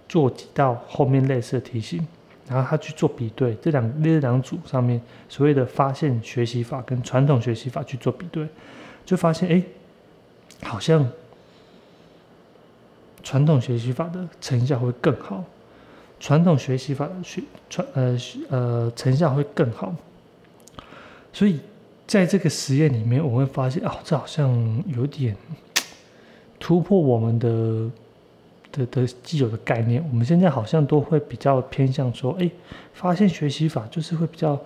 [0.09, 2.05] 做几道后面类似的题型，
[2.47, 8.47] 然后他去做比对，这两这两组上面所谓的发现学习法跟传统学习法去做比对，
[9.05, 9.61] 就发现哎，
[10.63, 11.05] 好像
[13.23, 15.43] 传统学习法的成效会更好。
[16.19, 18.17] 传统学习法学传呃
[18.49, 19.93] 呃成效会更好，
[21.31, 21.59] 所以
[22.07, 25.35] 在这个实验里面，我会发现哦，这好像有点
[26.59, 27.91] 突破我们的
[28.71, 30.03] 的的既有的概念。
[30.09, 32.49] 我们现在好像都会比较偏向说，哎，
[32.93, 34.59] 发现学习法就是会比较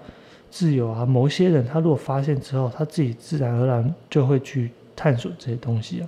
[0.50, 1.06] 自由啊。
[1.06, 6.08] 某些人他如果发现之后，他自己自然而然就会去探索这些东西啊。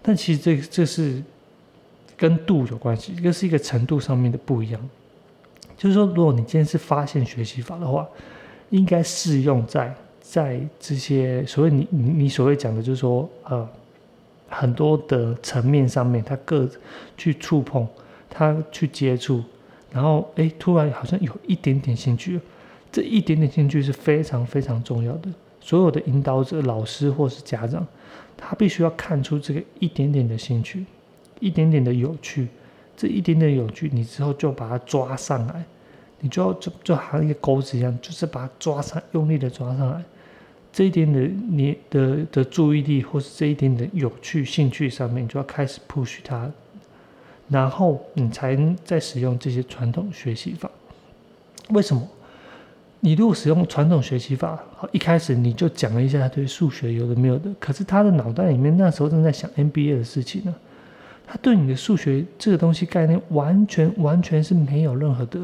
[0.00, 1.22] 但其实这这是。
[2.16, 4.80] 跟度有关系，这个是一个程度上面的不一样。
[5.76, 8.06] 就是说，如果你今天是发现学习法的话，
[8.70, 13.68] 应该适用在在这些所谓你你你所谓讲的，就是说呃
[14.48, 16.68] 很多的层面上面，他各
[17.16, 17.86] 去触碰，
[18.30, 19.42] 他去接触，
[19.90, 22.40] 然后哎突然好像有一点点兴趣，
[22.92, 25.28] 这一点点兴趣是非常非常重要的。
[25.60, 27.84] 所有的引导者、老师或是家长，
[28.36, 30.84] 他必须要看出这个一点点的兴趣。
[31.44, 32.48] 一点点的有趣，
[32.96, 35.62] 这一点点有趣，你之后就把它抓上来，
[36.20, 40.02] 你就要就就好像一个钩子一样，就是把它抓上，用力的抓上来。
[40.72, 46.50] 这一点的你的的注意力，或是这一点的有趣兴趣上面，你就要开始 push 它，
[47.50, 50.70] 然后你才能再使用这些传统学习法。
[51.68, 52.08] 为什么？
[53.00, 60.54] 你如果使用传统学习法，好，一开始你就讲了一下他对数学有的没有的，可是他的脑袋里面那时候正在想 NBA 的事情呢。
[61.26, 65.40] 他对你的数学这个东西概念完全完全是没有任何的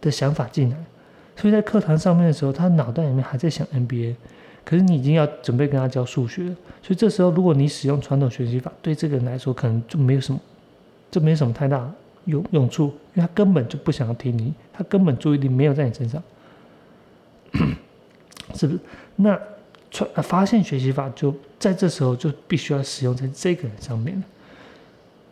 [0.00, 0.76] 的想法进来，
[1.36, 4.14] 所以在课堂上面的时候，他脑袋里面还在想 NBA，
[4.64, 6.46] 可是你已经要准备跟他教数学，
[6.82, 10.40] 所以这时候如果你使用传统学习法，对这个人来说可能就没有什么，
[11.10, 11.90] 就没什么太大
[12.26, 16.22] 用用处，因为他根本就不想要听你，他根本注意力没有在你身上，
[18.54, 18.80] 是不是？
[19.16, 19.38] 那
[19.90, 24.22] 传发现学习法就在这时候就必须要使用在这个人上面了。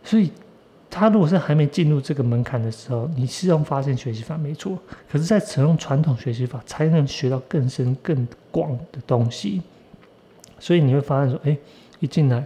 [0.06, 0.30] 所以，
[0.88, 4.78] 他如果是还没进入这个门槛的时候，你是用发现学习法没错。
[5.10, 9.60] 可是，在使用传统学习法，才能学到更深更广的东西。
[10.60, 11.58] 所以你会发现说，哎，
[11.98, 12.44] 一进来，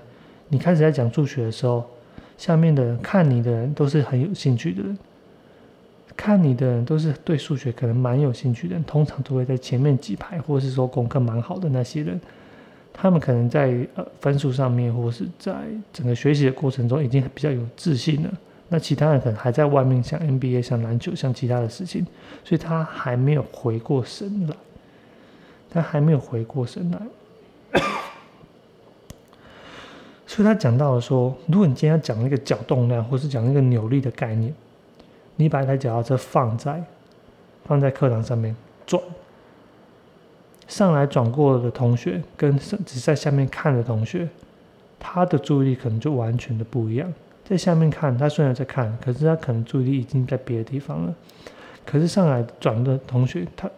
[0.49, 1.85] 你开始在讲数学的时候，
[2.39, 4.99] 下面的人看你的人都是很有兴趣的人，
[6.17, 12.19] 看你的人都是对数学可能蛮有兴趣的人，通常都会在前面几排，或者是说功课蛮好的那些人。
[12.93, 15.55] 他们可能在呃分数上面，或是在
[15.93, 18.31] 整个学习的过程中，已经比较有自信了。
[18.69, 22.07] 那其他人可能还在外面，像 NBA、像篮球、像其他的事情，
[22.45, 24.55] 所以他还没有回过神来。
[25.73, 27.81] 他还没有回过神来，
[30.27, 34.53] 所以他讲到了说，如果你今天要讲一个角动量，或是讲一个扭力的概念，
[35.37, 36.83] 你把一台脚踏车放在
[37.65, 39.01] 放在课堂上面转。
[40.71, 44.29] 上来转过的同学跟只在下面看的同学，
[45.01, 47.13] 他的注意力可能就完全的不一样。
[47.45, 51.15] 在下面看，他虽然在看，可是他可能注意力已经在别的地方了。
[51.85, 53.69] 可是上来转的同学，他，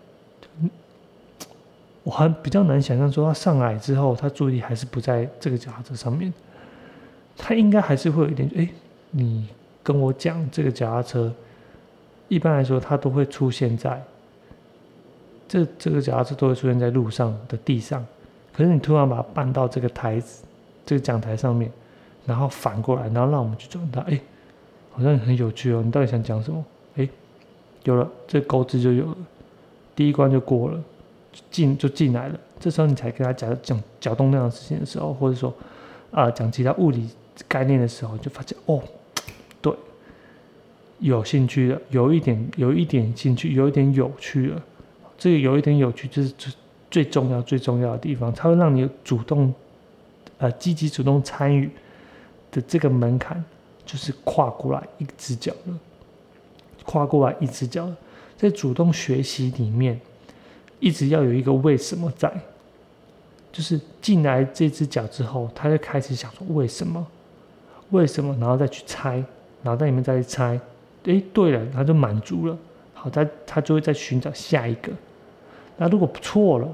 [2.03, 6.31] 我还比较难想象说他上来之后，他注意力还是不在这个脚踏车上面。
[7.39, 8.69] 他应该还是会有一点，哎，
[9.13, 9.49] 你
[9.83, 11.33] 跟我讲这个脚踏车，
[12.29, 14.03] 一般来说它都会出现在。
[15.53, 18.03] 这这个脚踏车都会出现在路上的地上，
[18.55, 20.43] 可是你突然把它搬到这个台子、
[20.87, 21.71] 这个讲台上面，
[22.25, 24.19] 然后反过来，然后让我们去转它，哎，
[24.93, 25.83] 好像很有趣哦。
[25.85, 26.65] 你到底想讲什么？
[26.97, 27.07] 哎，
[27.85, 29.17] 有了，这钩子就有了，
[29.95, 30.83] 第一关就过了，
[31.51, 32.41] 进就进来了。
[32.59, 35.53] 这时候你才跟他讲讲角动量的事情的时候，或者说
[36.13, 37.11] 啊讲其他物理
[37.47, 38.83] 概念的时候，就发现哦，
[39.61, 39.71] 对，
[41.01, 44.63] 有兴趣了，有一点有一点兴趣，有一点有趣了。
[45.23, 46.53] 这个有一点有趣，就是最
[46.91, 49.55] 最重要、最重要的地方，它会让你主动，
[50.39, 51.71] 呃，积极主动参与
[52.51, 53.41] 的这个门槛，
[53.87, 55.79] 就是跨过来一只脚了，
[56.85, 57.97] 跨过来一只脚了。
[58.37, 60.01] 在主动学习里面，
[60.81, 62.29] 一直要有一个为什么在，
[63.53, 67.07] 就是进来这只脚之后，他就开始想说为什么，
[67.91, 69.23] 为什么，然后再去猜，
[69.63, 70.61] 脑袋里面再去猜，
[71.05, 72.59] 哎，对了，他就满足了，
[72.93, 74.91] 好，他他就会再寻找下一个。
[75.77, 76.69] 那如果错了，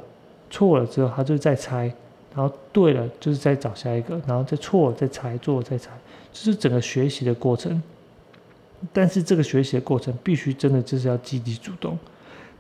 [0.51, 1.93] 错了之后，他就再猜，
[2.35, 5.91] 然后对了，就是再找下一个，然后再错了再猜，错了再猜，
[6.33, 7.83] 就是整个学习的过程。
[8.93, 11.99] 但是这个学习的过程必须真的就是要积极主动。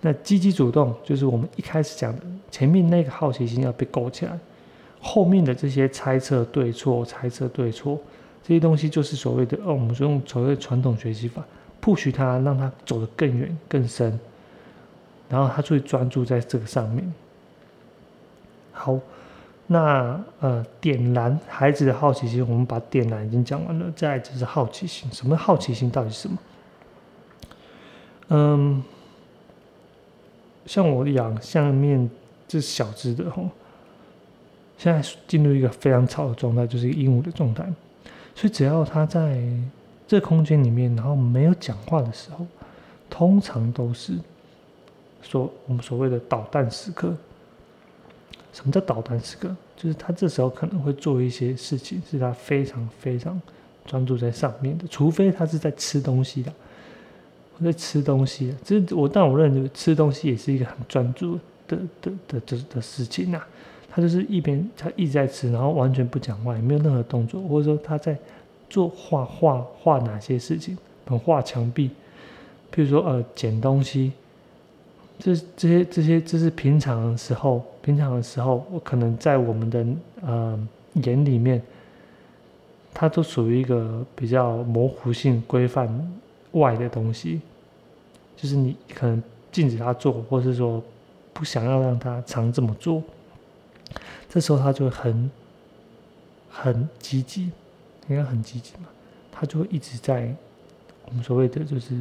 [0.01, 4.39] 那积极主动就是我们一开始讲的，前面那个好奇心要被勾起来，
[5.01, 7.99] 后面的这些猜测对错、猜测对错
[8.43, 11.45] 这些东西，就是所谓的哦，我们说用所谓的传统学习法，
[11.80, 14.18] 不许他让他走得更远更深。
[15.29, 17.12] 然后他就会专注在这个上面。
[18.72, 18.99] 好，
[19.66, 23.93] 那呃，点燃孩子的好奇心，我们把点燃已经讲完了。
[23.95, 26.39] 再来就是好奇心，什么好奇心到底是什么？
[28.29, 28.83] 嗯，
[30.64, 32.09] 像我养下面
[32.47, 33.49] 这小只的吼，
[34.79, 37.64] 现在进入一个非常吵的状态，就是鹦鹉的状态。
[38.35, 39.43] 所以只要它在
[40.07, 42.47] 这空间里面，然后没有讲话的时候，
[43.11, 44.16] 通常都是。
[45.22, 47.14] 说我们所谓的导弹时刻，
[48.52, 49.54] 什么叫导弹时刻？
[49.76, 53.40] 就是他这时候可能会做一些事情，是他非常非常
[53.84, 56.52] 专注在上面的，除非他是在吃东西的，
[57.56, 58.54] 我在吃东西。
[58.64, 61.38] 这我但我认为吃东西也是一个很专注
[61.68, 63.40] 的的的的的事情呐。
[63.90, 68.16] 他就是一边他一直在吃，然后完全不讲话，也没有任何动作，或者说他在
[68.68, 70.76] 做画画画哪些事情，
[71.24, 71.90] 画墙壁，
[72.74, 74.12] 譬如说呃捡东西。
[75.18, 79.84] 这这些这些，这是平常的时候，平常的时候，我可能在我们的
[80.22, 81.60] 呃眼里面，
[82.94, 85.88] 它都属于一个比较模糊性规范
[86.52, 87.40] 外的东西，
[88.36, 90.80] 就是你可能禁止他做，或是说
[91.32, 93.02] 不想要让他常这么做，
[94.28, 95.28] 这时候他就很
[96.48, 97.50] 很积极，
[98.06, 98.86] 应该很积极嘛，
[99.32, 100.32] 他就一直在
[101.06, 101.96] 我们所谓的就是。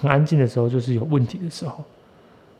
[0.00, 1.84] 很安静的时候，就是有问题的时候。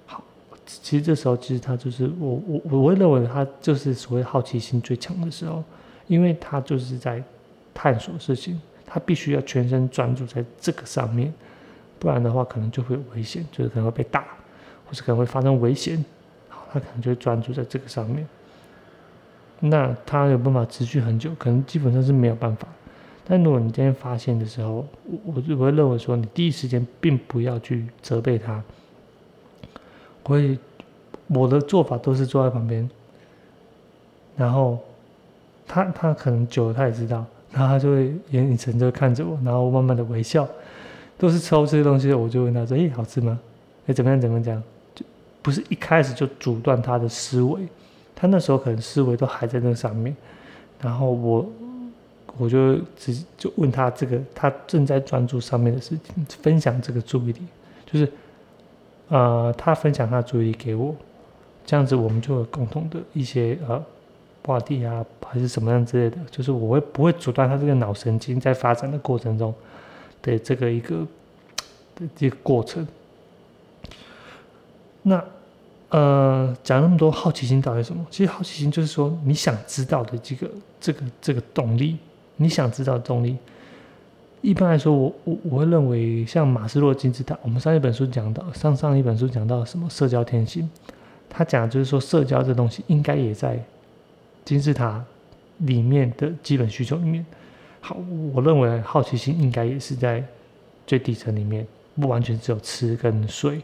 [0.07, 0.22] 好，
[0.66, 5.62] 其实这时候，其实他就是我我我会认为他就是所谓好奇心最强的时候，
[6.07, 7.22] 因为他就是在
[7.72, 11.32] 探索事情，他必须要全身专注在这个上面，
[11.99, 14.24] 不然的话可能就会有危险，就是可能会被打，
[14.86, 16.05] 或是可能会发生危险。
[16.49, 18.26] 好，他可能就会专注在这个上面。
[19.61, 21.32] 那他有办法持续很久？
[21.39, 22.68] 可能基本上是没有办法。
[23.31, 28.62] 但如果你今天发现的时候，我我我会认为说，你第一时间并不要去责备他。
[30.22, 30.59] 我会
[31.26, 32.89] 我的做法都是坐在旁边，
[34.35, 34.79] 然后
[35.66, 37.22] 他他可能久了他也知道，
[37.53, 40.49] 然后他就会眼神就看着我，然后慢慢的微笑，
[41.18, 43.39] 都是抽这些东西，我就问他说：“诶，好吃吗？
[43.89, 44.62] 诶，怎么样怎么样？”讲
[44.95, 45.05] 就
[45.43, 47.68] 不是一开始就阻断他的思维，
[48.16, 50.16] 他那时候可能思维都还在那上面，
[50.81, 51.47] 然后我。
[52.39, 57.41] 我就只就问他这个，他正在专注上面的事情，分享这个注意力，
[57.84, 58.12] 就是，
[59.09, 60.95] 呃，他分享他注意力给我，
[61.66, 63.84] 这样子我们就有共同的一些呃
[64.45, 69.53] 话题啊，还是什么样之类的，就是我会不会阻断他这个脑神经在发展的过程中
[70.22, 71.07] 的这个一个
[71.95, 72.86] 的这个过程。
[75.03, 75.22] 那
[75.91, 78.07] 呃，讲那么多好奇心到底什么？
[78.11, 81.99] 其实好奇心就是说你想知道的这个这个这个动力。
[82.39, 83.36] 你想知道动力？
[84.41, 90.70] 一般来说，我我我会认为，像马斯洛金字塔，我们上一本书讲到，上上一本书讲到什么社交天性，
[91.28, 93.62] 他讲的就是说，社交这东西应该也在
[94.45, 95.05] 金字塔
[95.59, 97.26] 里面的基本需求里面。
[97.80, 97.97] 好，
[98.32, 100.24] 我认为好奇心应该也是在
[100.86, 101.66] 最底层里面，
[102.01, 103.61] 不完全只有吃跟睡。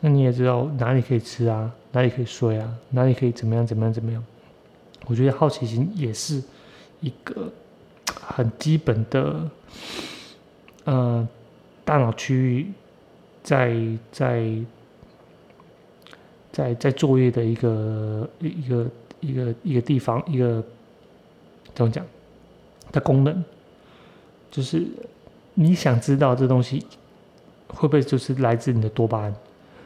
[0.00, 4.24] 那你也知道哪里可以吃啊，哪里可以睡啊，哪里可以怎么样怎么样怎么样？
[5.06, 6.40] 我觉得好奇心也是
[7.00, 7.50] 一个
[8.34, 9.50] 很基本的，
[10.84, 11.28] 呃，
[11.84, 12.70] 大脑区域
[13.42, 13.74] 在
[14.12, 14.52] 在
[16.52, 18.86] 在在作业的一个一个
[19.20, 20.62] 一个一个地方，一个
[21.74, 22.04] 怎么讲？
[22.90, 23.44] 的功能
[24.50, 24.86] 就是
[25.52, 26.86] 你想知道这东西
[27.66, 29.34] 会不会就是来自你的多巴胺？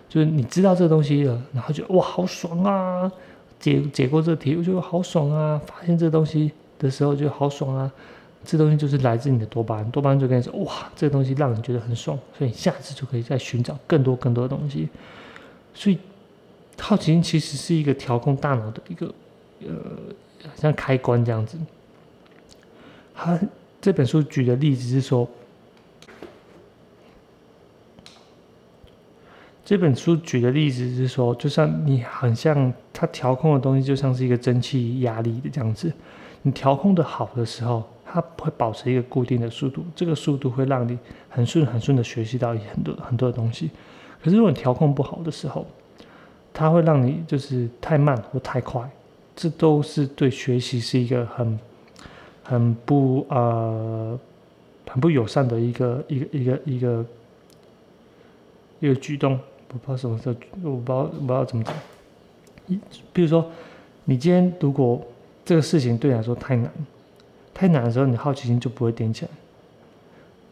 [0.08, 3.10] 就是你知道这东西了，然后就哇好爽啊！
[3.58, 5.60] 解解过这题，我觉得好爽啊！
[5.66, 7.92] 发现这东西的时候就好爽啊！
[8.44, 14.88] 这东西就是来自你的多巴胺，多巴胺就跟你说哇，这个东西让你觉得很爽，所以你下次就可以再寻找更多更多的东西。
[15.74, 15.98] 所以
[16.78, 19.14] 好奇心其实是一个调控大脑的一个
[19.60, 19.74] 呃，
[20.56, 21.56] 像开关这样子。
[23.14, 23.38] 他
[23.80, 25.28] 这本书举的例子是说。
[29.64, 35.90] 这本书举的例子是说，就像你很像它调控的东西，就像是一个蒸汽压力的这样子。
[36.42, 40.98] 你调控的好的时候，它会保持一个固定的速度，这个速度会让你
[41.30, 43.70] 很顺很顺的学习到很多很多的东西。
[44.22, 45.66] 可是如果你调控不好的时候，
[46.52, 48.86] 它会让你就是太慢或太快，
[49.34, 51.58] 这都是对学习是一个很
[52.42, 54.18] 很不呃
[54.86, 57.06] 很不友善的一个一个一个一个
[58.80, 59.40] 一个举动。
[59.68, 60.34] 我不知道什么时候，
[60.70, 61.74] 我不知道我不知道怎么讲。
[62.66, 62.78] 一，
[63.10, 63.50] 比如说，
[64.04, 65.02] 你今天如果
[65.46, 66.70] 这个事情对你来说太难，
[67.62, 69.30] 太难的时候，你好奇心就不会点起来，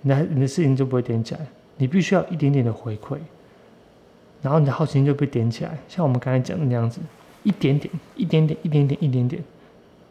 [0.02, 1.40] 你的你的事情就不会点起来。
[1.76, 3.18] 你必须要一点点的回馈，
[4.40, 5.76] 然后你的好奇心就被点起来。
[5.88, 7.00] 像我们刚才讲的那样子，
[7.42, 9.42] 一点点，一点点，一点点，一点点。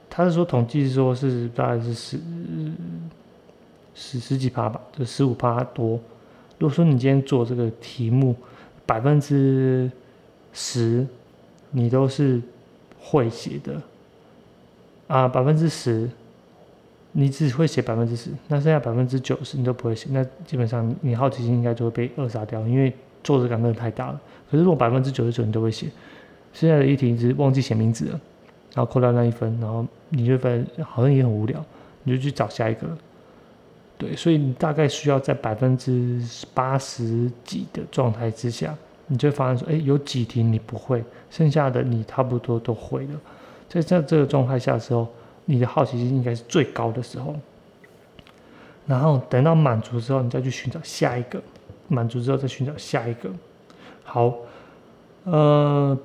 [0.09, 2.19] 他是说统计说是大概是十
[3.95, 5.91] 十十几趴吧，就十五趴多。
[6.57, 8.35] 如果说你今天做这个题目，
[8.85, 9.89] 百分之
[10.51, 11.07] 十，
[11.71, 12.41] 你都是
[12.99, 13.81] 会写的
[15.07, 16.09] 啊，百分之十，
[17.11, 22.93] 你只会写百分之十，那剩下百分之九十你都不会写，那基本上你好奇心应该就会被扼杀掉，因为
[23.23, 24.21] 作者感真的太大了。
[24.49, 25.87] 可是如果百分之九十九你都会写，
[26.53, 28.11] 现在的一题是忘记写名字了，
[28.73, 31.63] 然后扣掉那一分，然后你就发现好像也很无聊，
[32.03, 32.87] 你就去找下一个。
[33.97, 38.73] 对，所以你大概需要在百分之八十几的状态之下，
[39.07, 43.19] 你就会发现说，哎，有几题你不会，剩下的你差不多都会了。
[43.67, 45.07] 在在这个状态下的时候，
[45.51, 47.35] 你的好奇心应该是最高的时候。
[48.85, 51.41] 然后等到满足之后，你再去寻找下一个，
[51.87, 53.31] 满足之后再寻找下一个。
[54.03, 54.33] 好，
[55.23, 55.97] 呃，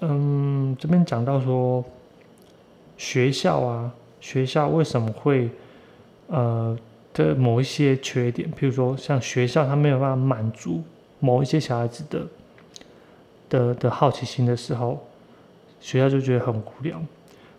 [0.00, 1.84] 嗯，这边讲到说，
[2.96, 5.50] 学校啊，学校为什么会？
[6.28, 6.74] 呃
[7.12, 10.82] 的某一些缺点，譬如说像学校，它没有办法满足
[11.20, 12.26] 某一些小孩子的
[13.50, 15.06] 的的好奇心的时候，
[15.80, 17.00] 学校就觉得很无聊，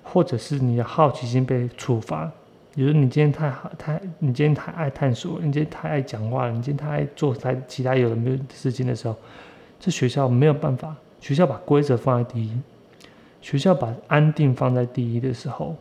[0.05, 2.31] 或者是你的好奇心被触发，
[2.73, 9.15] 比如你今天太好太，你今天太爱探索，你今天太爱讲话了，你今天太爱做太其他有的没有事情的时候，
[9.79, 12.51] 这学校没有办法，学校把规则放在第一，
[13.41, 15.75] 学校把安定放在第一的时候。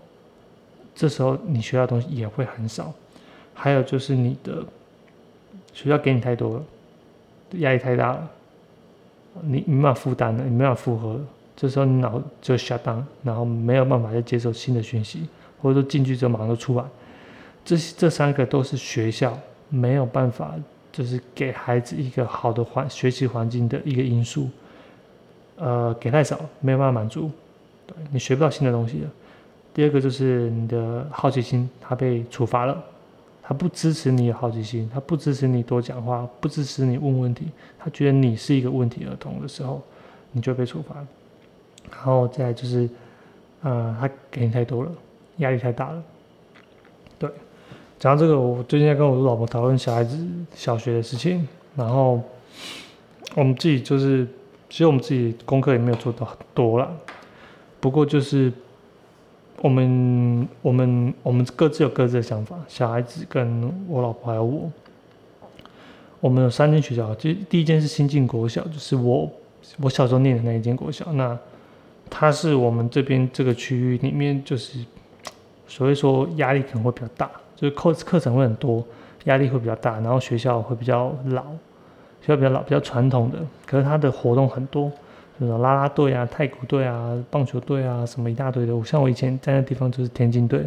[0.97, 2.95] 这时候你学到东西也会很少，
[3.53, 4.64] 还有就是你的
[5.72, 6.64] 学校给你太多了，
[7.59, 8.31] 压力太大了，
[9.43, 11.20] 你没办法负担了，你没办法负荷了，
[11.57, 15.28] 这时候你脑就 shut down，然后没有办法再接受新的讯息，
[15.62, 16.84] 或者说进去之后马上就出来，
[17.64, 19.38] 这这三个都是学校
[19.68, 20.55] 没有办法，
[20.92, 24.48] 就是给孩子一个好的环学习环境的一个因素，
[25.57, 27.30] 呃，给太少，没有办法满足，
[27.86, 29.11] 对你学不到新的东西了。
[29.72, 32.82] 第二个就是你的好奇心，它被处罚了，
[33.42, 37.46] 他不支持你有好奇心，他不支持你多讲话，不支持你问问题，
[37.78, 39.82] 他觉得你是一个问题儿童的时候，
[40.32, 41.07] 你就被处罚了。
[41.91, 42.89] 然后再就是，
[43.62, 44.91] 呃，他给你太多了，
[45.39, 46.03] 压力太大了。
[47.18, 47.30] 对，
[47.99, 50.18] 讲到这个，我最近在跟我老婆讨论小孩子
[50.55, 52.20] 小学的事情，然后
[53.35, 54.26] 我们自己就是，
[54.68, 56.91] 其实我们自己功课也没有做到很多了，
[57.80, 58.53] 不过就是。
[59.62, 64.70] 我们我们我们各自有各自的想法，小孩子跟我老婆还有我，
[66.20, 69.30] 我们有三间学校，就第一间是新进国小，就是我
[69.80, 71.39] 我小时候念的那一间国小，那
[72.09, 74.78] 它是我们这边这个区域里面，就是
[75.66, 78.84] 所以说压力可能会比较大，就是课课程会很多，
[79.24, 81.42] 压力会比较大，然后学校会比较老，
[82.20, 84.90] 学校比较老、比较传统的，可是它的活动很多，
[85.40, 88.76] 就是啦啦队啊、太鼓队啊、棒球队啊，什么一大堆的。
[88.76, 90.64] 我像我以前在那地方就是田径队。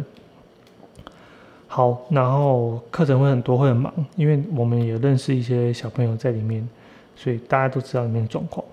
[1.70, 6.66] 好，然后课程会很多，会很忙，因为我们也认识一些小朋友在里面，
[7.14, 8.64] 所以大家都知道里面的状况。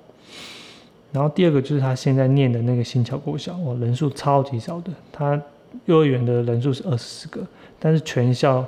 [1.15, 5.41] 然后第二个就是他现在念的那个新桥国小，哇，人数超级少的，他
[5.85, 7.41] 幼儿园的人数是二十四个，
[7.79, 8.65] 但是全校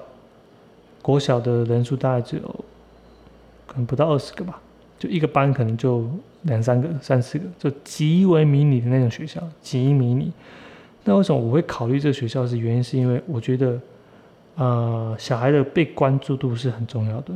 [1.01, 2.43] 国小的人数大概只有
[3.65, 4.61] 可能不到二十个吧，
[4.97, 6.09] 就一个班可能就
[6.43, 10.31] 两三个、三四个，就极为迷你的那种学校，极迷你。
[11.03, 12.47] 那为什么我会考虑这个学校？
[12.47, 13.77] 是原因是因为我觉得。
[14.59, 17.31] 呃，小孩的被关注度是很重要的，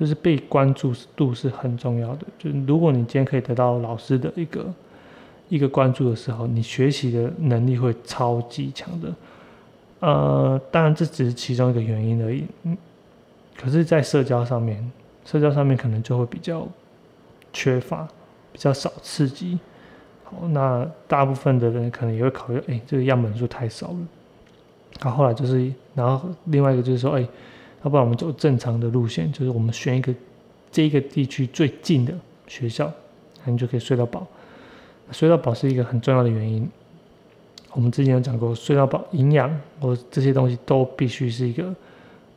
[0.00, 2.26] 就是被关注度是很重要的。
[2.38, 4.66] 就是如果你今天可以得到老师的一个
[5.50, 9.14] 一个关注的时候，你学习的能力会超级强的。
[10.00, 12.46] 呃，当然这只是其中一个原因而已。
[12.62, 12.74] 嗯，
[13.58, 14.90] 可是，在社交上面，
[15.26, 16.66] 社交上面可能就会比较
[17.52, 18.08] 缺乏，
[18.50, 19.58] 比较少刺激。
[20.24, 23.98] 好，那大部分的人可能也会考虑，哎，这个样本数太少了。
[25.02, 27.28] 然后后来就是，然后另外一个就是说，哎，
[27.82, 30.14] 要不然我们走正常的路线，就是我们选一个
[30.70, 32.12] 这一个地区最近的
[32.46, 32.92] 学校，
[33.44, 34.26] 那你就可以睡到饱。
[35.12, 36.68] 睡到饱是一个很重要的原因。
[37.72, 39.50] 我们之前有讲过，睡到饱、营养
[39.80, 41.74] 或这些东西都必须是一个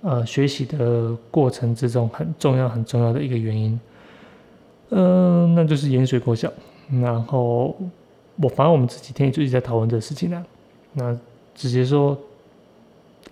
[0.01, 3.79] 呃学习的过程之中很重要、很重要的一个原因。
[4.91, 6.51] 嗯，那就是盐水国小。
[7.01, 7.75] 然后
[8.37, 10.45] 我反正我们这几天就一直在讨论这个事情呢。
[10.93, 11.17] 那
[11.53, 12.17] 直接说。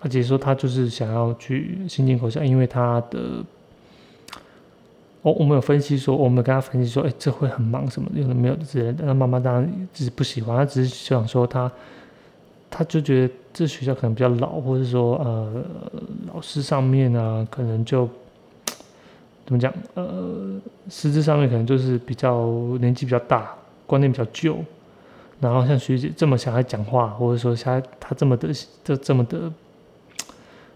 [0.04, 3.44] 而且说他就是想要去新进口校，因为他的，
[5.22, 9.04] 我我们有分析说，我们跟他分析说，哎，这会很忙什么，有的没有之类的。
[9.06, 11.70] 那妈妈当然只是不喜欢，他只是想说他，
[12.68, 15.64] 他就觉得这学校可能比较老，或者说呃，
[16.34, 18.08] 老师上面啊，可能就
[19.46, 22.44] 怎么讲，呃，师资上面可能就是比较
[22.80, 23.54] 年纪比较大，
[23.86, 24.58] 观念比较旧。
[25.38, 28.48] 然后像学姐这么想要讲话，或者说像他这么的
[28.82, 29.52] 这这么的。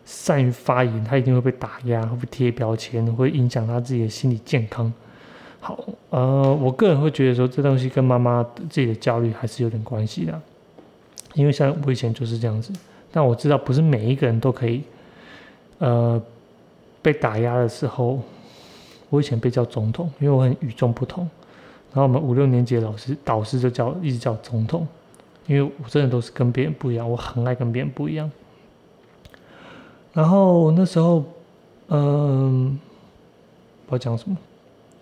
[0.06, 4.90] 善于发言，他一定会被打压，会被贴标签，会影响他自己的心理健康。
[5.58, 8.40] 好，呃，我个人会觉得说，这东西跟妈妈
[8.70, 10.40] 自己的焦虑还是有点关系的。
[11.34, 12.72] 因为像我以前就是这样子，
[13.10, 14.84] 但我知道不是每一个人都可以，
[15.78, 16.22] 呃，
[17.02, 18.20] 被打压的时候，
[19.10, 21.28] 我以前被叫总统，因为我很与众不同。
[21.92, 24.86] 然后我们五六年级的老师导师就叫一直叫总统，
[25.46, 28.30] 因为我真的都是跟别人不一样，我很爱跟别人不一样。
[30.16, 31.22] 然后那时候，
[31.88, 32.80] 嗯，
[33.86, 34.34] 我要讲什么？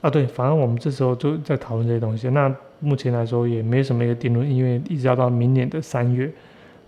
[0.00, 2.28] 啊，对，反正我们这时候就在讨论这些东西。
[2.30, 6.28] 那目前来说也没什么一个定论，因为一直要到明年的三月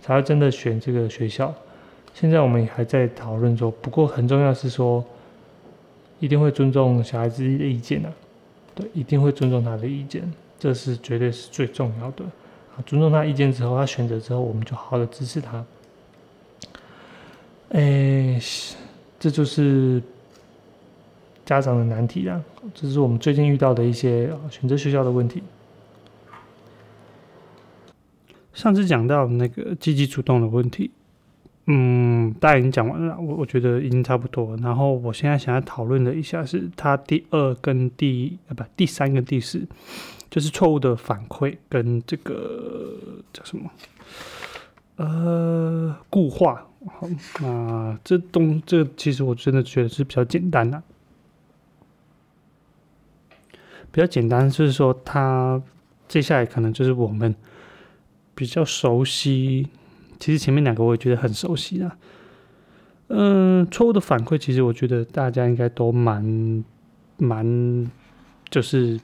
[0.01, 1.53] 才要真的选这个学校。
[2.13, 3.73] 现在我们也还在讨论中。
[3.81, 5.01] 不过很重要是说，
[6.19, 8.11] 一定会尊重小孩子的意见的，
[8.75, 10.21] 对，一定会尊重他的意见，
[10.59, 12.25] 这是绝对是最重要的。
[12.85, 15.63] 尊重他意见之后，他选择之后，我们就好好的支持他。
[17.69, 18.39] 哎，
[19.19, 20.01] 这就是
[21.45, 22.41] 家长的难题啊！
[22.73, 25.43] 这是我们最近遇到的一些选择学校的问题。
[28.53, 30.89] 上次讲到那个积极主动的问题，
[31.65, 34.57] 嗯，大家已经讲完了，我我觉得已经差不多。
[34.57, 39.67] 然后我现在想要讨论的一下是，他第二跟第呃不第三跟第四，
[40.31, 42.93] 就是错误的反馈跟这个
[43.31, 43.69] 叫什么？
[44.97, 46.67] 呃，固化。
[46.85, 47.07] 好，
[47.41, 50.81] 那这东这其实我真的觉得是比较简单的，
[53.91, 55.61] 比较简单，就是说它
[56.07, 57.35] 接下来可能就是我们
[58.35, 59.67] 比较熟悉，
[60.19, 61.91] 其实前面两个我也觉得很熟悉的。
[63.09, 66.63] 嗯，错误的反馈，其实我觉得大家应该都蛮
[67.17, 67.91] 蛮
[68.49, 68.99] 就是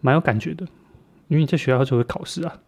[0.00, 0.66] 蛮有感觉的，
[1.28, 2.58] 因为在学校就会考试啊，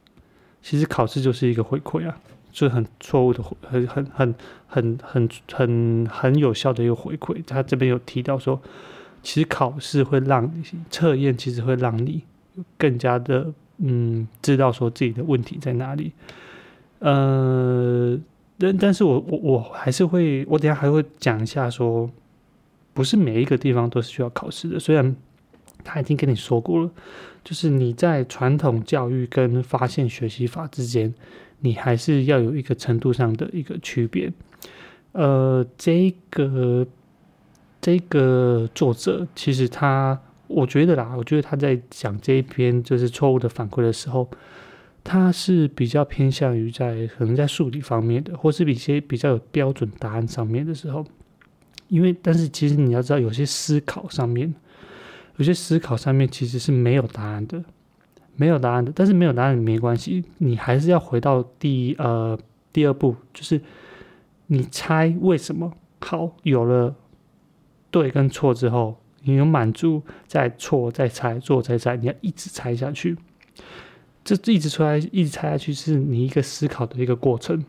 [0.62, 2.16] 其实考试就是一个回馈啊。
[2.54, 4.34] 是很错误的，很很很
[4.66, 7.42] 很很很很有效的一个回馈。
[7.46, 8.60] 他这边有提到说，
[9.22, 10.52] 其实考试会让
[10.90, 12.20] 测验，其实会让你
[12.76, 16.12] 更加的嗯，知道说自己的问题在哪里。
[16.98, 18.18] 呃，
[18.58, 22.10] 但但是我我我还是会，我等下还会讲一下说，
[22.92, 24.78] 不是每一个地方都是需要考试的。
[24.78, 25.16] 虽然
[25.84, 26.90] 他已经跟你说过了，
[27.44, 31.14] 就是你在传统教育跟发现学习法之间。
[31.64, 34.32] 你还是要有一个程度上的一个区别，
[35.12, 36.84] 呃，这个
[37.80, 44.28] 这个作者其实他，我觉得啦，我觉得他在讲这一篇就是错误的反馈的时候，
[45.04, 51.06] 他是比较偏向于在可能在数理方面的，或是一些比较有标准答案上面的时候，
[51.86, 54.52] 因为但是其实你要知道，有些思考上面，
[55.36, 57.64] 有些思考上面其实是没有答案的，
[58.36, 58.92] 没有答案的。
[58.94, 62.38] 但是没有答案没关系，你还是要回到第呃
[62.72, 63.60] 第二步，就是
[64.46, 66.94] 你猜为什么好，有了
[67.90, 73.16] 对跟错之后，你有满足，再错再猜，错再猜，你要一直猜下去。
[74.24, 77.64] 这一直出来，一直猜下去，是你一个思考的一个过程。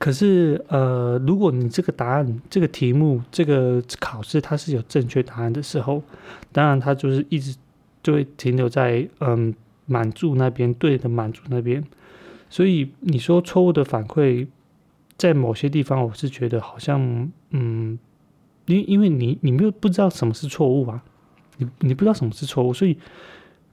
[0.00, 6.02] 可是，呃，如果你这个答案、这个题目、这个考试它是有正确答案的时候，
[6.50, 7.54] 当然它就是一直
[8.02, 11.84] 就会停留在嗯满足那边，对的满足那边。
[12.48, 14.46] 所以你说错误的反馈，
[15.18, 17.98] 在某些地方，我是觉得好像嗯，
[18.64, 21.02] 因因为你你没有不知道什么是错误啊，
[21.58, 22.96] 你你不知道什么是错误，所以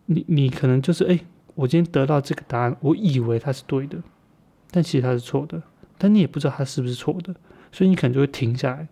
[0.07, 1.19] 你你可能就是哎。
[1.55, 3.97] 我今天得到这个答案，我以为它是对的，
[4.69, 5.59] 但其实它是错的。
[5.97, 7.35] 但你也不知道它是不是错的，
[7.71, 8.87] 所以你可能就会停下来，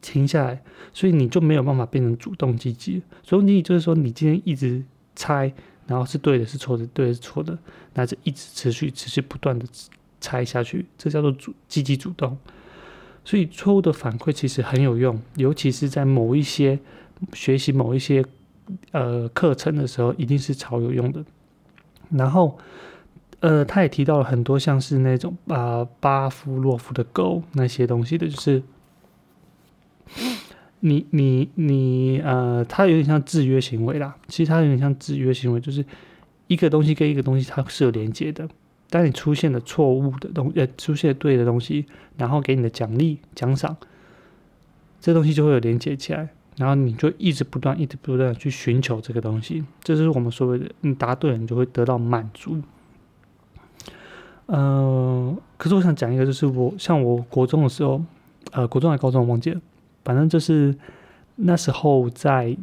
[0.00, 3.02] 停下来，所以你就没有办法变成主动积极。
[3.22, 4.82] 所以你就是说，你今天一直
[5.14, 5.52] 猜，
[5.86, 7.58] 然后是对的，是错的，对的是错的，
[7.94, 9.66] 那就一直持续、持续不断的
[10.20, 12.36] 猜下去，这叫做主积极主动。
[13.24, 16.78] 所以错误的反馈其实很有用，尤其是在某一些
[17.32, 18.22] 学习某一些
[18.90, 21.24] 呃课程的时候，一定是超有用的。
[22.10, 22.58] 然后，
[23.44, 28.62] 呃，他也提到了很多像是那种啊巴夫洛夫的狗那些东西的，就是
[30.80, 34.16] 你你你呃，它有点像制约行为啦。
[34.28, 35.84] 其实它有点像制约行为，就是
[36.46, 38.48] 一个东西跟一个东西它是有连接的。
[38.88, 41.84] 当你出现了错误的东呃，出现对的东西，
[42.16, 43.76] 然后给你的奖励奖赏，
[45.02, 46.30] 这东西就会有连接起来。
[46.56, 52.62] 然后你就一直不断、一直不断去寻求这个东西，这是我们所谓的你答对了，你就会得到满足。
[54.46, 58.02] 嗯，可是我想讲一个，就是我像我国中的时候，
[58.52, 59.60] 呃，国中还是高中忘记了，
[60.04, 60.74] 反正就是
[61.36, 62.56] 那时候在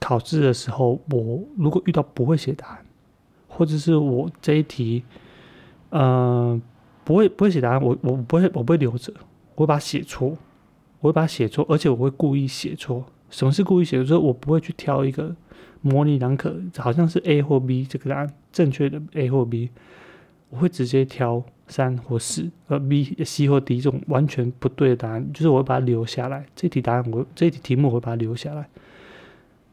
[0.00, 2.78] 考试的时候，我如果遇到不会写答案，
[3.48, 5.04] 或者是我这一题，
[5.90, 6.60] 呃，
[7.04, 9.12] 不会不会写答案，我我不会我不会留着，
[9.54, 10.36] 我会把它写错。
[11.02, 13.02] 我会把它写错，而且我会故意写错。
[13.30, 14.04] 什么是故意写错？
[14.04, 15.34] 就是我不会去挑一个
[15.80, 19.70] 模棱两可，好像是 A 或 B 这个答案正确的 A 或 B，
[20.50, 26.44] 我会直接挑三或四，呃 B、C 或 D 这种完全不对的答案，就是我会把它留下来。
[26.54, 28.68] 这题答案我这题题目我会把它留下来，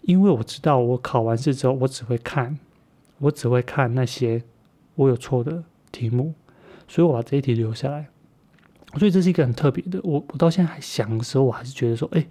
[0.02, 2.58] 因为我知道我考完试之后，我只会看，
[3.18, 4.42] 我只会看那些
[4.96, 6.34] 我有错的题目，
[6.88, 8.08] 所以我把这一题留下来。
[8.98, 10.00] 所以这是一个很特别的。
[10.04, 12.26] 我我到现在还想的时候，我还是觉得说，哎，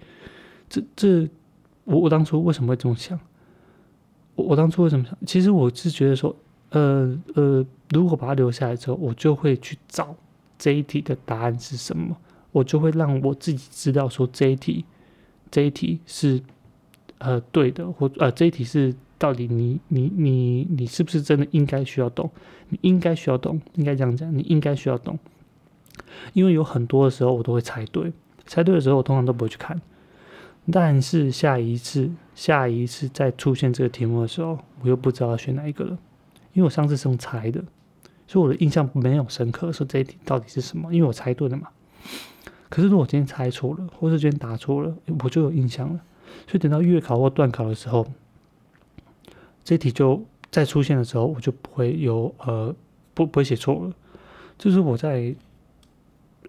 [0.67, 1.29] 这这，
[1.83, 3.17] 我我当初为什么会这么想？
[4.35, 5.15] 我我当初为什么想？
[5.25, 6.35] 其实我是觉得说，
[6.69, 10.15] 呃呃，如果把它留下来之后，我就会去找
[10.57, 12.15] 这一题的答案是什么，
[12.51, 14.83] 我就会让我自己知道说这一题
[15.49, 16.41] 这一题是
[17.19, 22.29] 呃对的，或呃这一题是到底你你你你是不是真的应该需要懂？
[22.69, 25.17] 你应该需要懂，应该这样讲，你应该需要懂。
[26.33, 28.11] 因为有很多的时候我都会猜对，
[28.45, 29.79] 猜对的时候我通常都不会去看，
[30.71, 35.97] 但是下一次下一次再出现这个题目的时候，我又不知道要选哪一个了，
[36.57, 37.63] 因为我上次是用猜的，
[38.25, 41.67] 所以我的印象没有深刻，说这一题到底是什么，因为我猜对了嘛。
[42.67, 45.99] 可是如果今天猜错了，或是今天答错了，我就有印象了，
[46.47, 48.07] 所以等到月考或段考的时候，
[49.63, 52.75] 这题就再出现的时候，我就不会有呃
[53.13, 53.93] 不不会写错了，
[54.57, 55.35] 就是我在。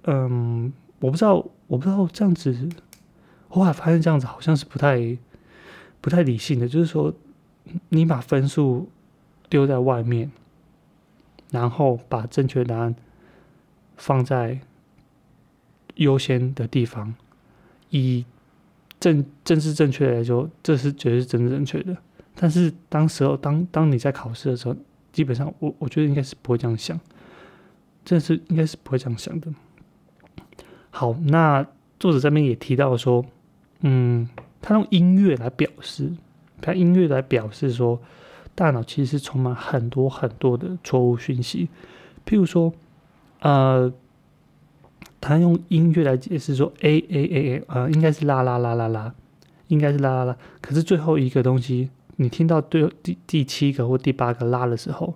[0.04, 1.34] 嗯，我不知道，
[1.66, 2.56] 我不知道这样子，
[3.48, 5.18] 后来发现这样子好像是不太
[6.00, 6.66] 不太理性的。
[6.66, 7.12] 就是说，
[7.90, 8.88] 你把分数
[9.48, 10.30] 丢在外面，
[11.50, 12.94] 然后把正确答案
[13.96, 14.60] 放在
[15.94, 17.14] 优先的地方，
[17.90, 18.24] 以
[19.00, 21.96] 正正是正确来说，这是绝对是真正确的。
[22.34, 24.76] 但是当时候当当你在考试的时候，
[25.12, 26.98] 基本上我我觉得应该是不会这样想，
[28.04, 29.52] 这是应该是不会这样想的。
[30.90, 31.66] 好，那
[31.98, 33.24] 作者这边也提到说，
[33.80, 34.28] 嗯，
[34.60, 36.12] 他用音乐来表示，
[36.60, 38.00] 他音乐来表示说，
[38.58, 41.68] 大脑其实是充满很多很多的错误讯息。
[42.26, 42.72] 譬如说，
[43.38, 43.92] 呃，
[45.20, 49.14] 他用音乐来解释说，a a a a，呃，应该是啦啦啦啦啦，
[49.68, 50.36] 应该是啦啦啦。
[50.60, 55.14] 可是最后一个东西，你听到最第第七个或第八个啦的时候，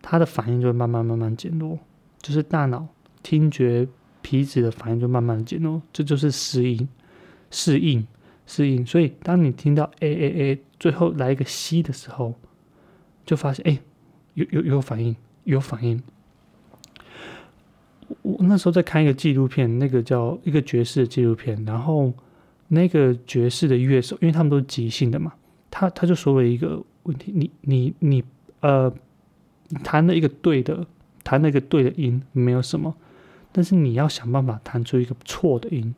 [0.00, 1.78] 他的反应就会慢慢慢慢减弱，
[2.22, 2.88] 就是大脑
[3.22, 3.86] 听觉。
[4.24, 6.88] 皮质的反应就慢慢减弱，这就是适应、
[7.50, 8.06] 适应、
[8.46, 8.86] 适应。
[8.86, 12.32] 所以，当你听到 a a a 最后来一个 c 的时候，
[13.32, 13.78] 就发现哎，
[14.34, 16.02] 有有有反应，有反应。
[18.20, 22.12] 我那时候在看一个纪录片，那个叫一个爵士纪录片，然后
[22.68, 25.32] 那个爵士的乐手，因为他们都是即兴的嘛，
[25.70, 28.22] 他他就说了一个问题：你你你
[28.60, 28.92] 呃，
[29.82, 30.86] 弹了一个对的，
[31.24, 32.94] 弹了一个对的音，没有什么，
[33.50, 35.94] 但是你要想办法弹出一个错的音，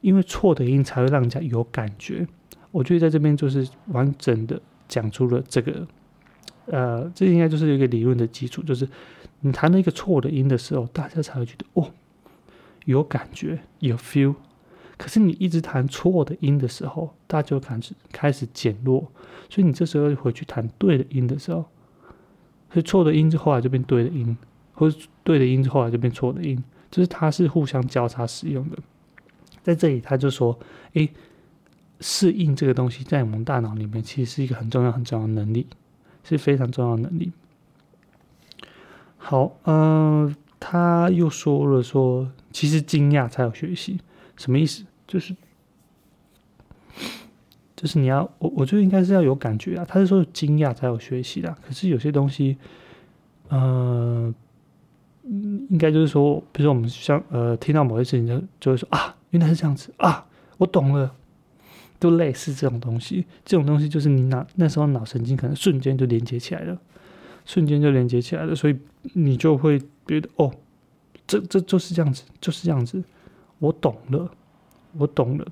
[0.00, 2.26] 因为错的音才会让人家有感觉。
[2.70, 4.58] 我觉得在这边就是完整的
[4.88, 5.86] 讲出了这个，
[6.70, 8.88] 呃，这应该就是一个理论的基础，就是。
[9.42, 11.90] 你弹了一个错的音的时候，大家才会觉得哦，
[12.84, 14.34] 有感觉，有 feel。
[14.98, 19.10] 可是你一直弹错的音的时候，大家就开始开始减弱。
[19.48, 21.64] 所以你这时候回去弹对的音的时候，
[22.70, 24.36] 所以错的音之后来就变对的音，
[24.74, 28.76] 或者对的音之后来就变错的音，就是它是互相交叉使用的。
[29.62, 30.58] 在这里他就说，
[30.92, 31.08] 诶，
[32.00, 35.66] 适应这个东西在我们大脑里面其实是一个很重要很重要的能力，
[36.24, 37.32] 是非常重要的能力。
[39.16, 44.00] 好，嗯，他又说了说，其实惊讶才有学习，
[44.36, 44.84] 什么意思？
[45.06, 45.36] 就是，
[47.76, 49.84] 就是你要，我我觉得应该是要有感觉啊。
[49.88, 52.56] 他是说惊讶才有学习的，可是有些东西，
[53.48, 54.32] 呃，
[55.24, 60.26] 应该就是说，比如说我们像呃听到某些事情就就会说啊，原来是这样子啊，
[60.58, 61.14] 我懂了，
[62.00, 63.24] 都类似这种东西。
[63.44, 66.76] 这种东西就是你脑那时候脑神经可能瞬间就连接起来了。
[67.46, 68.78] 瞬间就连接起来了，所以
[69.14, 70.52] 你就会觉得哦，
[71.26, 73.02] 这这就是这样子，就是这样子，
[73.58, 74.30] 我懂了，
[74.98, 75.46] 我懂了。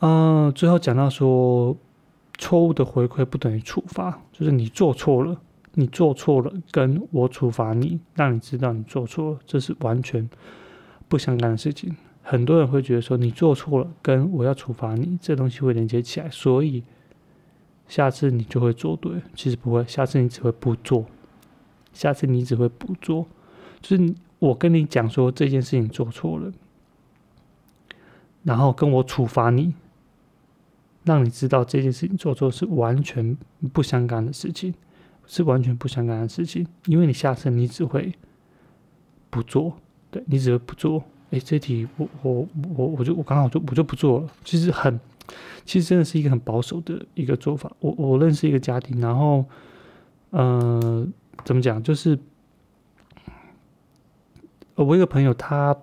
[0.00, 1.76] 嗯，最后讲到说，
[2.38, 5.40] 错误的回馈不等于处罚，就是你做错了，
[5.74, 10.28] 你做错了，跟我处罚你，让你知道你做错了，这是完全
[11.06, 11.94] 不相干的事情。
[12.28, 16.82] 很多人会觉得说，你做错了，跟我要处罚你，这东西会连接起来，所以。
[17.88, 21.06] 下次你就会做对，其实不会，下次你只会不做，
[21.92, 23.28] 下次你只会不做，
[23.80, 26.52] 就是我跟你讲说这件事情做错了，
[28.42, 29.72] 然后跟我处罚你，
[31.04, 33.38] 让你知道这件事情做错是完全
[33.72, 34.74] 不相干的事情，
[35.28, 38.12] 是完全不相干的事情，因为你下次你只会
[39.30, 39.76] 不做，
[40.10, 44.98] 对你只会不做，哎，这题我我我我就我刚好就我就不做了，其实很。
[45.64, 47.68] 其实真的是一个很保守的一个做法。
[47.80, 49.44] 我我认识一个家庭，然后，
[50.30, 51.04] 呃，
[51.44, 51.82] 怎么讲？
[51.82, 52.16] 就是，
[54.76, 55.76] 我一个朋友，他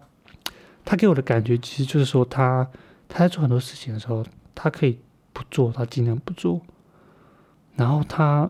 [0.85, 2.65] 他给我的感觉，其实就是说，他
[3.09, 4.25] 他在做很多事情的时候，
[4.55, 4.97] 他可以
[5.33, 6.61] 不做，他尽量不做。
[7.75, 8.49] 然后他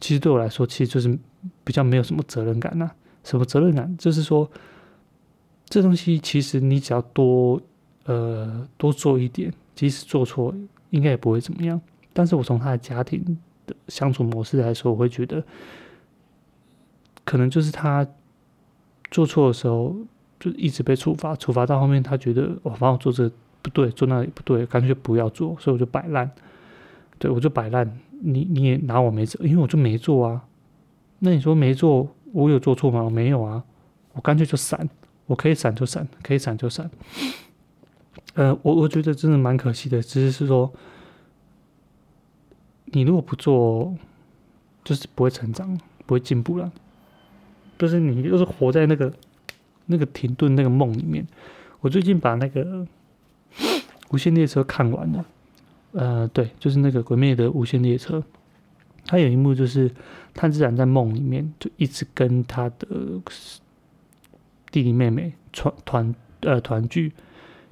[0.00, 1.18] 其实对我来说，其实就是
[1.64, 2.90] 比较没有什么责任感呐。
[3.22, 3.94] 什么责任感？
[3.98, 4.50] 就是说，
[5.68, 7.60] 这东西其实你只要多
[8.04, 9.52] 呃多做一点。
[9.76, 10.54] 即使做错，
[10.88, 11.78] 应该也不会怎么样。
[12.14, 13.22] 但是我从他的家庭
[13.66, 15.44] 的相处模式来说，我会觉得，
[17.26, 18.08] 可能就是他
[19.10, 19.94] 做错的时候，
[20.40, 26.30] 就一直被处罚，处罚到后面，他觉得我反正做这不对，做那也不对，干脆不要做，所以我就摆烂。
[27.18, 30.42] 对我就摆烂，你你也拿我没辙，因为我就没做啊。
[31.18, 33.10] 那你说没做，我有做错吗？
[33.10, 33.62] 没有啊，
[34.14, 34.88] 我干脆就闪，
[35.26, 36.90] 我可以闪就闪，可以闪就闪。
[38.34, 40.72] 呃，我我觉得真的蛮可惜的，只是是说，
[42.86, 43.94] 你如果不做，
[44.84, 46.70] 就是不会成长，不会进步了。
[47.78, 49.12] 就是你就是活在那个
[49.86, 51.26] 那个停顿那个梦里面。
[51.80, 52.64] 我最近把那个
[54.10, 55.24] 《无限列车》看完了，
[55.92, 58.18] 呃，对，就是那个《鬼灭》的《无限列车》，
[59.06, 59.90] 它有一幕就是
[60.34, 62.86] 炭治郎在梦里面就一直跟他的
[64.70, 67.12] 弟弟妹妹团团呃团聚。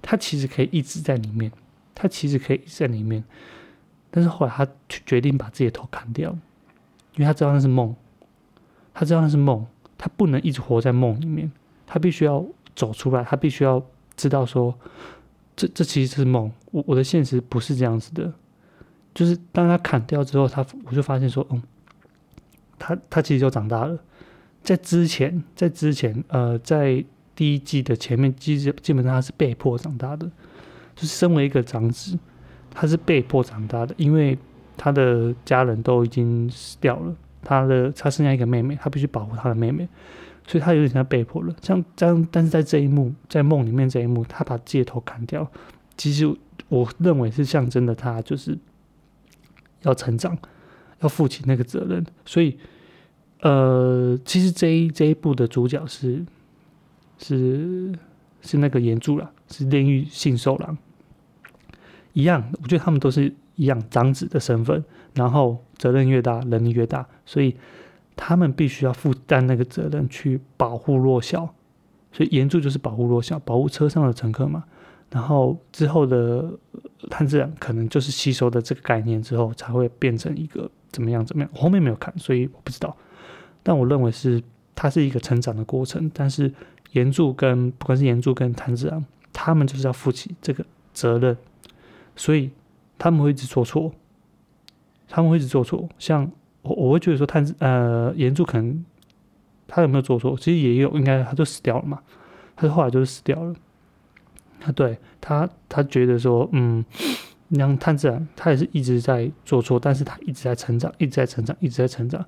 [0.07, 1.51] 他其实可以一直在里面，
[1.95, 3.25] 他其实可以一直在里面，
[4.11, 4.69] 但是后来他
[5.07, 6.31] 决定把自己的头砍掉，
[7.15, 7.97] 因为他知道那是梦，
[8.93, 9.65] 他知道那是梦，
[9.97, 11.51] 他不能一直活在梦里面，
[11.87, 12.45] 他必须要
[12.77, 13.83] 走出来，他必须要
[14.15, 14.79] 知道说，
[15.57, 18.31] 这这其实是梦，我我的现实不是这样子的，
[19.15, 21.63] 就是当他砍掉之后，他我就发现说，嗯，
[22.79, 23.99] 他他其实就长大了，
[24.65, 27.05] 在之前，在之前，呃，在。
[27.37, 30.25] 第一季的前面，基基本上他是被迫长大的，
[30.95, 32.17] 就是身为一个长子，
[32.71, 34.39] 他是被迫长大的，因为
[34.77, 37.13] 他的家人都已经死掉了，
[37.43, 39.89] 他的他剩下一个妹妹，他必须保护他的妹妹，
[40.47, 41.53] 所以他有点像被迫了。
[41.61, 45.51] 像这样，但是在这一幕，在梦里面这一幕，他把自己的头砍掉，
[45.97, 46.33] 其实
[46.69, 48.57] 我认为是象征的他就是
[49.83, 50.39] 要成长，
[51.01, 52.07] 要负起那个责任。
[52.25, 52.57] 所以，
[53.45, 56.27] 呃，其实这一这一部的主角是。
[57.17, 57.93] 是
[58.43, 60.77] 是那个岩柱了，是炼狱信受郎，
[62.13, 64.85] 一样，我觉得他们都是一样长子的身份，
[65.15, 67.55] 然后责任越大，能力越大，所以
[68.17, 71.55] 他们必须要负担那个责任去保护弱小，
[72.13, 74.65] 所以援助就是保护弱小，保护车上的乘客嘛。
[75.11, 76.53] 然后之后的
[77.09, 81.51] 碳自然可能就是吸收的这个概念之后，才会变成一个怎么样怎么样。
[81.55, 82.95] 我后面没有看，所以我不知道。
[83.65, 84.41] 但我认为是
[84.77, 86.53] 它是一个成长的过程，但是
[86.93, 91.37] 援助跟不管是援助跟碳自然，他们就是要负起这个责任，
[92.15, 92.53] 所以
[92.97, 93.91] 他们会一直做错，
[95.09, 95.89] 他们会一直做错。
[95.99, 96.31] 像
[96.63, 98.85] 我我会觉得说碳呃援助可能
[99.67, 102.01] 他有没有做错，其实也有，应该他就死掉了嘛，
[102.55, 103.55] 他后来就是死掉了。
[104.61, 106.83] 他对他，他觉得说，嗯，
[107.51, 112.25] 像探自然，他也是一直在做错，但是他一直在成长，一直在成长，一直在成长。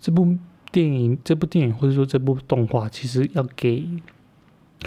[0.00, 0.36] 这部
[0.72, 3.86] 电影，这部电影或者说这部动画，其实要给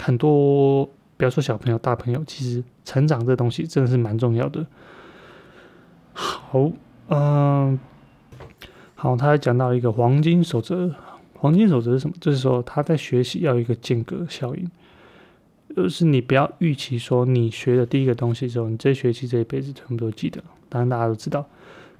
[0.02, 0.84] 很多，
[1.16, 4.66] 不要说小朋友、大朋友，其实成长这东西真的是蛮重要的。
[6.12, 6.70] 好，
[7.08, 7.78] 嗯，
[8.94, 10.92] 好，他还讲到一个黄金守则，
[11.34, 12.16] 黄金守则是什么？
[12.20, 14.70] 就是说他在学习要有一个间隔效应。
[15.74, 20.42] 就是你不要预期说你学的第一个东西之后，你这学期这一辈子全部都记得。
[20.70, 21.46] 当然大家都知道，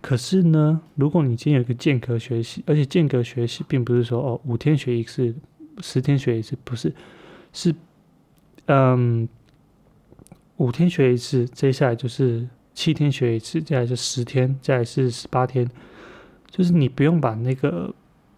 [0.07, 5.34] 可是呢，如果你今天有一个间隔学习，而且间隔学习并不是说哦五天学一次，
[5.80, 6.94] 十天学一次，不是，
[7.52, 7.74] 是
[8.66, 9.28] 嗯
[10.59, 15.68] 五天学一次，接下来就是七天学一次，接下来是十天，接下来是十八天，
[16.48, 17.92] 就是你不用把那个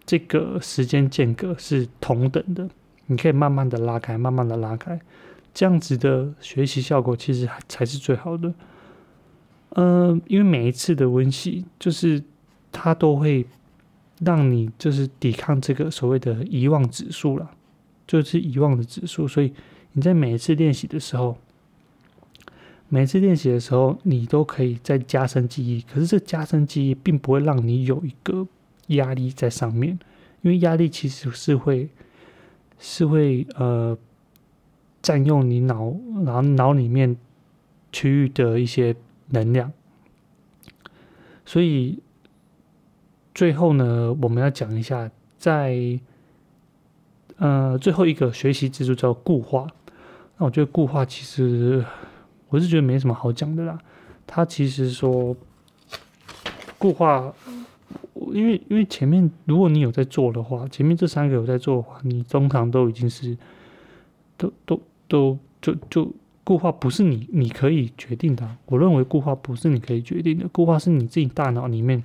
[0.07, 2.67] 这个时间间隔是同等的，
[3.05, 4.99] 你可以慢慢的拉开，慢慢的拉开。
[5.53, 8.51] 这样子的学习效果其实还才是最好的，
[9.71, 12.23] 嗯，因为每一次的温习，就是
[12.71, 13.45] 它都会
[14.19, 17.51] 让你就是抵抗这个所谓的遗忘指数了，
[18.07, 19.27] 就是遗忘的指数。
[19.27, 19.53] 所以
[19.93, 21.37] 你在每一次练习的时候，
[22.87, 25.81] 每次练习的时候，你都可以再加深记忆。
[25.81, 28.47] 可是这加深记忆并不会让你有一个
[28.87, 29.99] 压力在上面，
[30.41, 31.89] 因为压力其实是会
[32.79, 33.97] 是会呃。
[35.01, 35.95] 占用你脑，
[36.25, 37.15] 然后脑里面
[37.89, 38.93] 区域的一些
[39.29, 39.71] 能量，
[41.45, 42.01] 所以
[43.33, 45.99] 最后呢，我们要讲一下，在
[47.37, 49.67] 呃最后一个学习之处叫固化。
[50.37, 51.85] 那我觉得固化其实
[52.49, 53.79] 我是觉得没什么好讲的啦。
[54.27, 55.35] 它其实说
[56.77, 57.33] 固化，
[58.31, 63.37] 因为因为前面如果你有在做的话，前面这三个有在做的话，你通常都已经是
[64.37, 64.81] 都都。
[65.09, 66.13] 都就就
[66.49, 72.03] 固化不是你你可以决定的，我认为固化不是你可以决定的，固化是你自己大脑里面，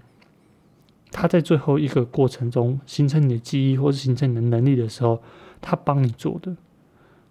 [1.10, 5.22] 它在最后一个过程中形成你的记忆或是形成你的能力的时候，
[5.62, 6.54] 它帮你做的，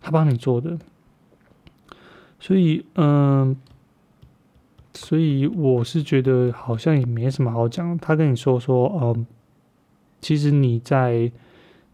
[0.01, 0.79] 它帮你做的，
[2.39, 3.55] 所以嗯，
[4.95, 9.27] 所以我是觉得好像也没什么好讲，他跟你说说，嗯，
[10.19, 11.31] 其实你在。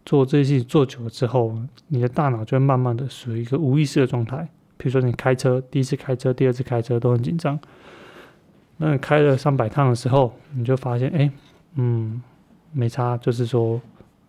[0.06, 1.56] 做这些事情做久了之后，
[1.90, 4.50] 你的大脑就会慢慢的属于一个无意识的状态。
[4.80, 7.60] 比如说你开车，第一次开车、第二次开车都很紧张，
[8.78, 11.30] 那你开了上百趟的时候，你就发现，哎，
[11.76, 12.24] 嗯，
[12.72, 13.80] 没差，就是说，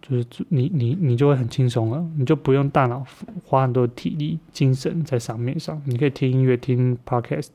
[0.02, 3.06] 就是你你你就会很轻松了，你就不用大脑
[3.46, 7.48] 花很多体力、精神在上面上，你可以听音乐、听 podcast、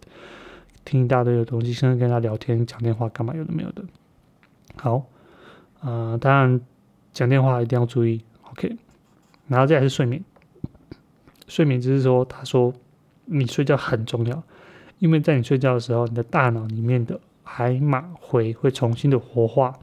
[0.86, 3.84] 听一大堆的东西，甚至跟他聊天、讲电话，干嘛有的没有的。
[4.78, 5.06] 好，
[5.82, 6.60] 呃，当然。
[7.16, 8.22] 讲电话一定要注意
[8.52, 8.76] ，OK。
[9.48, 10.22] 然后再来是睡眠，
[11.48, 12.74] 睡眠就是说，他说
[13.26, 14.44] 你睡觉很重要，
[15.00, 19.74] 因为在你睡觉的时候，你的大脑里面的海马回会重新的活化，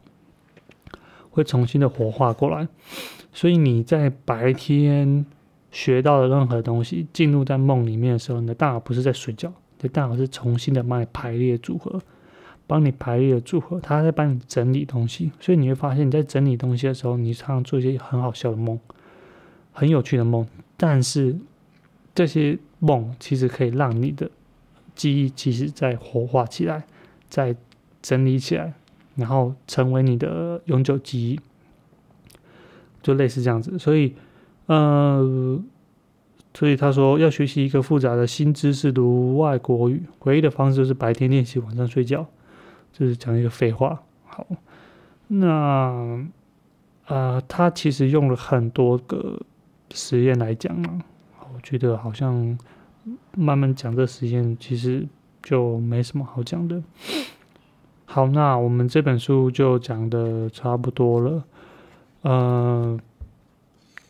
[1.31, 2.69] 会重新的活化过来。
[3.33, 5.25] 所以你在白天
[5.71, 12.01] 学到的任何东西，进入在梦里面的时候，你的大脑不是在睡觉，你的大脑是重新的帮你排列组合。
[12.65, 18.79] 帮你排列组合，它在帮你整理东西，所以你会发现你在整理东西的时候，你常常做一些很好笑的梦，
[19.73, 20.47] 很有趣的梦。
[20.79, 21.37] 但是
[22.15, 24.31] 这些梦其实可以让你的
[24.95, 26.85] 记忆其实再活化起来，
[27.29, 27.55] 再
[28.01, 28.75] 整理起来，
[29.17, 31.41] 然后成为你的永久记忆，
[33.03, 33.79] 就类似这样子。
[33.79, 34.15] 所以，
[34.67, 35.61] 呃，
[36.55, 42.27] 所以他说要学习一个复杂的新知识，如外国语，唯一的方式就是白天练习，晚上睡觉。
[42.93, 44.47] 就是讲一个废话，好，
[45.29, 46.23] 那
[47.07, 49.41] 呃，他其实用了很多个
[49.95, 51.12] 实验来讲嘛，我
[51.63, 52.59] 觉得好像
[53.37, 55.07] 慢慢讲这实验，其实
[55.43, 56.83] 就没什么好讲的。
[58.05, 61.45] 好，那我们这本书就讲的差不多了。
[62.23, 62.99] 呃，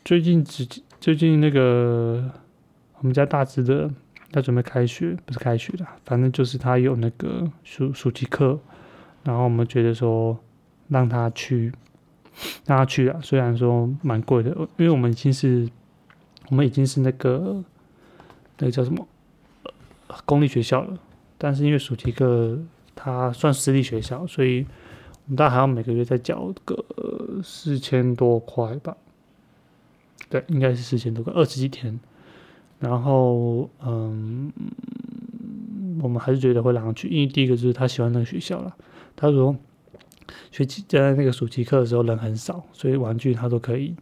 [0.04, 0.66] 最近只
[1.00, 2.30] 最近那个
[2.98, 3.90] 我们家大侄的，
[4.32, 8.58] 他准备开学，不是开学的，反正就是他有那个暑暑期课。
[9.24, 10.36] 然后我们觉得说，
[10.88, 11.72] 让他去
[12.66, 13.20] 让他去啊。
[13.22, 15.68] 虽然说蛮贵的，因为我们已经是，
[16.52, 17.64] 我们已经是那个
[18.58, 19.08] 那个叫什么
[20.26, 20.98] 公立学校了，
[21.38, 22.58] 但是因为暑期课
[22.94, 24.66] 它算私立学校，所以
[25.24, 26.84] 我们大概还要每个月再缴个
[27.42, 28.94] 四千多块吧。
[30.28, 31.98] 对，应该是四千多块，二十几天。
[32.80, 34.52] 然后，嗯，
[36.02, 38.76] 我们还是觉得会让他去，因为第一个就是他喜欢那个学校了。
[39.16, 39.56] 他说，
[40.50, 43.96] 学期在那个暑期课的时候人很少，所以玩具他都可以，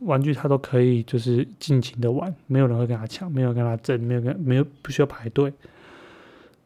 [0.00, 5.52] 玩具他都可以就是尽情的玩，没有人会跟他抢，没有跟他争，没有跟没有不需要排队。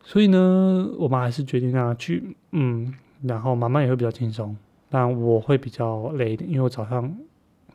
[0.03, 4.57] 所以呢，我们还是决定让他去，嗯，然后妈妈也会比较轻松，
[4.89, 7.17] 但我会比较累一点，因为我早上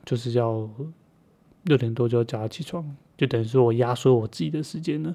[0.05, 0.69] 就是要。
[1.63, 5.13] 六点多就要叫他起床，就等于说我压缩我自己的时间了。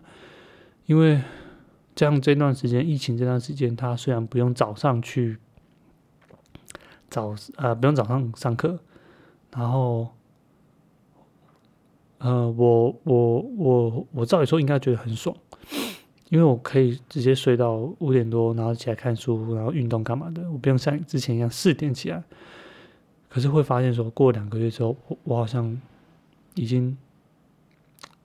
[0.84, 1.18] 因为
[1.94, 5.38] 这样这段时间，疫情这段时间，他虽然不用早上去
[7.08, 8.78] 早呃不用早上上课，
[9.56, 10.10] 然后
[12.22, 15.36] 呃我我我我照理说应该觉得很爽，
[16.30, 22.22] 因为我可以直接睡到五点多，然后起来看书，然后运动干嘛的，我不用像之前一样四点起来。
[23.28, 25.78] 可是会发现说过两个月之后，我我好像。
[26.54, 26.94] 已经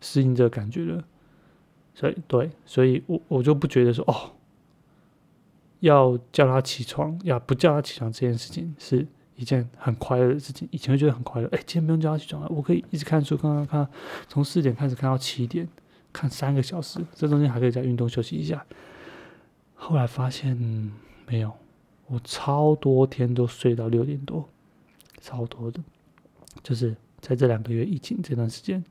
[0.01, 1.01] 适应这个感觉了，
[1.95, 4.35] 所以对，所以我我就不觉得说哦，
[5.79, 9.07] 要叫他起床，要不叫他起床这件事情是
[9.37, 10.67] 一件很快乐的事情。
[10.69, 13.87] 以前会觉得很快乐，哎，今天不用叫他起床了，我可以一直看书，看看看，
[14.27, 15.65] 从四点开始看到七点，
[16.11, 18.65] 看三个小时，这中间还可以再运动休息一下。
[19.75, 20.57] 后来发现
[21.25, 21.53] 没有，
[22.07, 24.49] 我超多天都睡到六点多，
[25.21, 25.79] 超多的，
[26.61, 26.93] 就是。
[27.19, 28.81] 在这两个月疫情这段时间，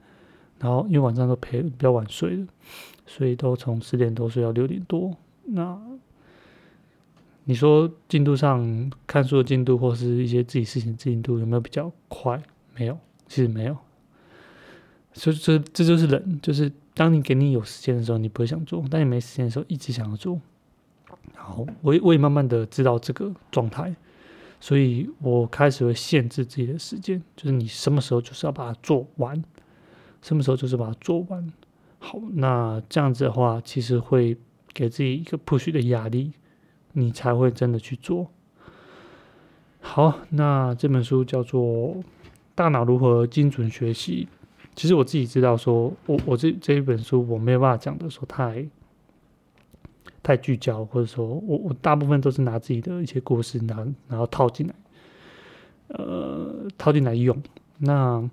[0.58, 2.46] 然后因为晚上都陪比较晚睡的，
[3.06, 5.16] 所以都从十点多睡到六点多。
[5.44, 5.80] 那
[7.48, 12.42] 你说进度上看书的进度，或是一些自己事情进度有没有比较快？
[12.74, 13.76] 没有，其实没有。
[15.12, 20.40] 所以这这就是人，就是当你给你有时间的时候，你不会想做；当你没时间的时候，一直想要做。
[21.34, 23.94] 好，我也我也慢慢的知道这个状态。
[24.58, 29.40] 所以我开始会限制自己的时间，就是你什么时候就是要把它做完，
[30.20, 31.52] 什么时候就是把它做完。
[31.98, 34.36] 好，那这样子的话，其实会
[34.72, 36.32] 给自己一个 push 的压力，
[36.98, 38.30] 你才会真的去做。
[39.80, 41.62] 好，那这本书叫做
[42.54, 44.26] 《大脑如何精准学习》。
[44.74, 48.66] 其实我自己知道，说我我这这一本书我没有办法讲的说太。
[50.22, 53.76] 太聚焦，或者说我我大部分都是拿自己的一些故事，拿
[54.08, 54.74] 然后套进来，
[55.86, 57.40] 呃，套进来用。
[57.78, 58.28] 那，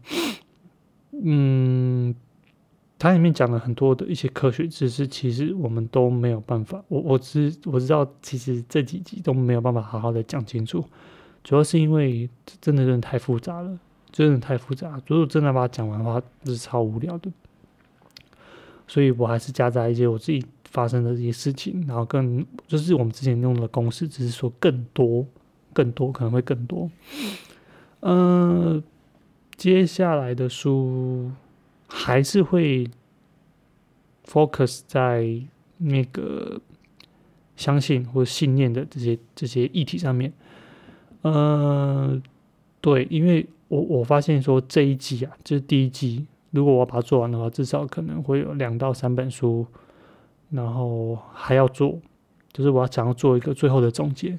[1.24, 2.16] 嗯，
[3.04, 6.82] 它里面讲了很多的一些科学知识，其实我们都没有办法。
[6.88, 10.86] 我我知我知道，其实这几集都没有办法好好的讲清楚，
[11.44, 12.30] 主要是因为
[12.62, 13.78] 真的真的太复杂了，
[14.10, 15.02] 真的太复杂。
[15.08, 17.30] 如果真的把它讲完的话，是超无聊的。
[18.88, 20.46] 所以我还是夹杂一些我自己。
[20.74, 25.24] 发生的一些事情，然后更就是我们之前用的公式，只是说更多、
[25.72, 26.90] 更多可能会更多。
[28.00, 28.82] 嗯，
[29.56, 31.32] 接下来的书
[31.96, 32.90] 还是会
[34.26, 35.40] focus 在
[35.78, 36.60] 那个
[37.56, 40.34] 相信或信念的这些这些议题上面。
[41.22, 42.22] 嗯，
[42.82, 49.68] 对，因为我我发现说这一季啊，就是第一季，如果我把它做完的话，至少可能会有两到三本书。
[50.50, 52.00] 然后还要做，
[52.52, 54.38] 就是我要想要做一个最后的总结，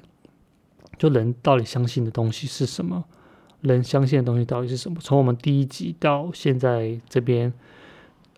[0.97, 3.03] 就人到底相信的东西是什么？
[3.65, 4.97] 人相信的东西到底是什么？
[5.01, 7.51] 从我们第一集到现在这边，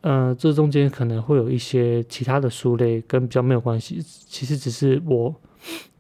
[0.01, 5.35] 嗯，这中间可能会有一些其他的书类跟比较没有关系，其实只是我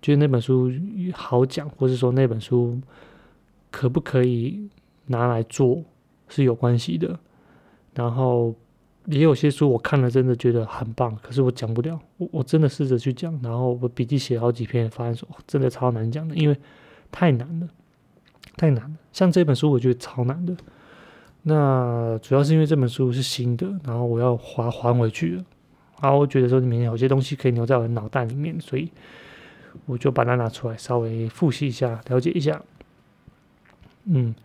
[0.01, 0.71] 觉得那本书
[1.13, 2.79] 好讲，或者说那本书
[3.69, 4.69] 可不可以
[5.05, 5.83] 拿来做
[6.27, 7.19] 是有关系的，
[7.93, 8.55] 然后。
[9.09, 11.97] 也有些书我看了，真的觉得很棒，可是我讲不了。
[12.17, 16.57] 我我真的试着去讲，然后我笔记写好几篇，发现说真的超难讲的，因为
[17.09, 17.69] 太难了，
[18.57, 18.97] 太难了。
[19.13, 20.53] 像这本书，我觉得超难的。
[21.43, 25.45] 那主要是因为这本书是新的，然后我要还还回去了。
[26.01, 28.91] 然后我觉得说里面有些东西可以留在我的脑袋里面，所以
[29.85, 32.61] 我就把它拿出来稍微复习一下，了解一下。
[34.05, 34.35] 嗯。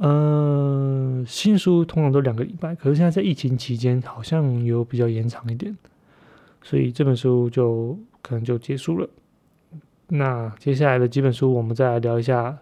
[0.00, 5.76] 嗯，新书通常都两个礼拜，可是现在在疫情期间好像有比较延长一点，
[6.62, 9.08] 所以这本书就可能就结束了。
[10.06, 12.56] 那接下来的几本书，我们再来聊一下，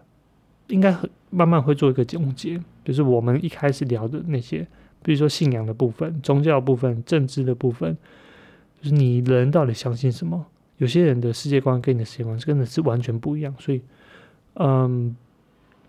[0.67, 4.67] 应该很慢慢会做一个总结，就是我们一开始聊的那些，
[5.01, 7.97] 比如说信仰的部分、宗教部分、政治的部分，
[8.81, 10.45] 就是你人到底相信什么？
[10.77, 13.81] 有些人的世界观跟你的世界观真的是完全不一样，所以，
[14.53, 15.15] 嗯，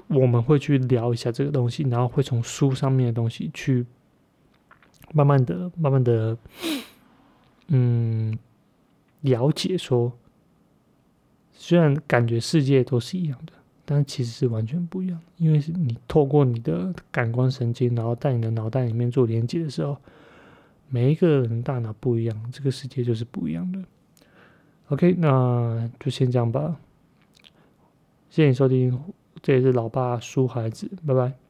[0.07, 3.85] 我们会去聊一下这个东西，然后会从书上面的东西去
[5.13, 6.39] 慢慢的、慢慢的，
[7.67, 8.39] 嗯，
[9.21, 10.11] 了解说，
[11.53, 13.53] 虽然感觉世界都是一样的，
[13.90, 19.97] 但其实是完全不一样，因为是你透过你的感官神经，然后在你的脑袋里面做连接的时候，
[20.90, 23.82] 每一个人大脑不一样，这个世界就是不一样的。
[24.90, 26.77] OK，那就先这样吧。
[28.28, 29.01] 谢谢你收听，
[29.40, 31.48] 这也是老爸书孩子，拜拜。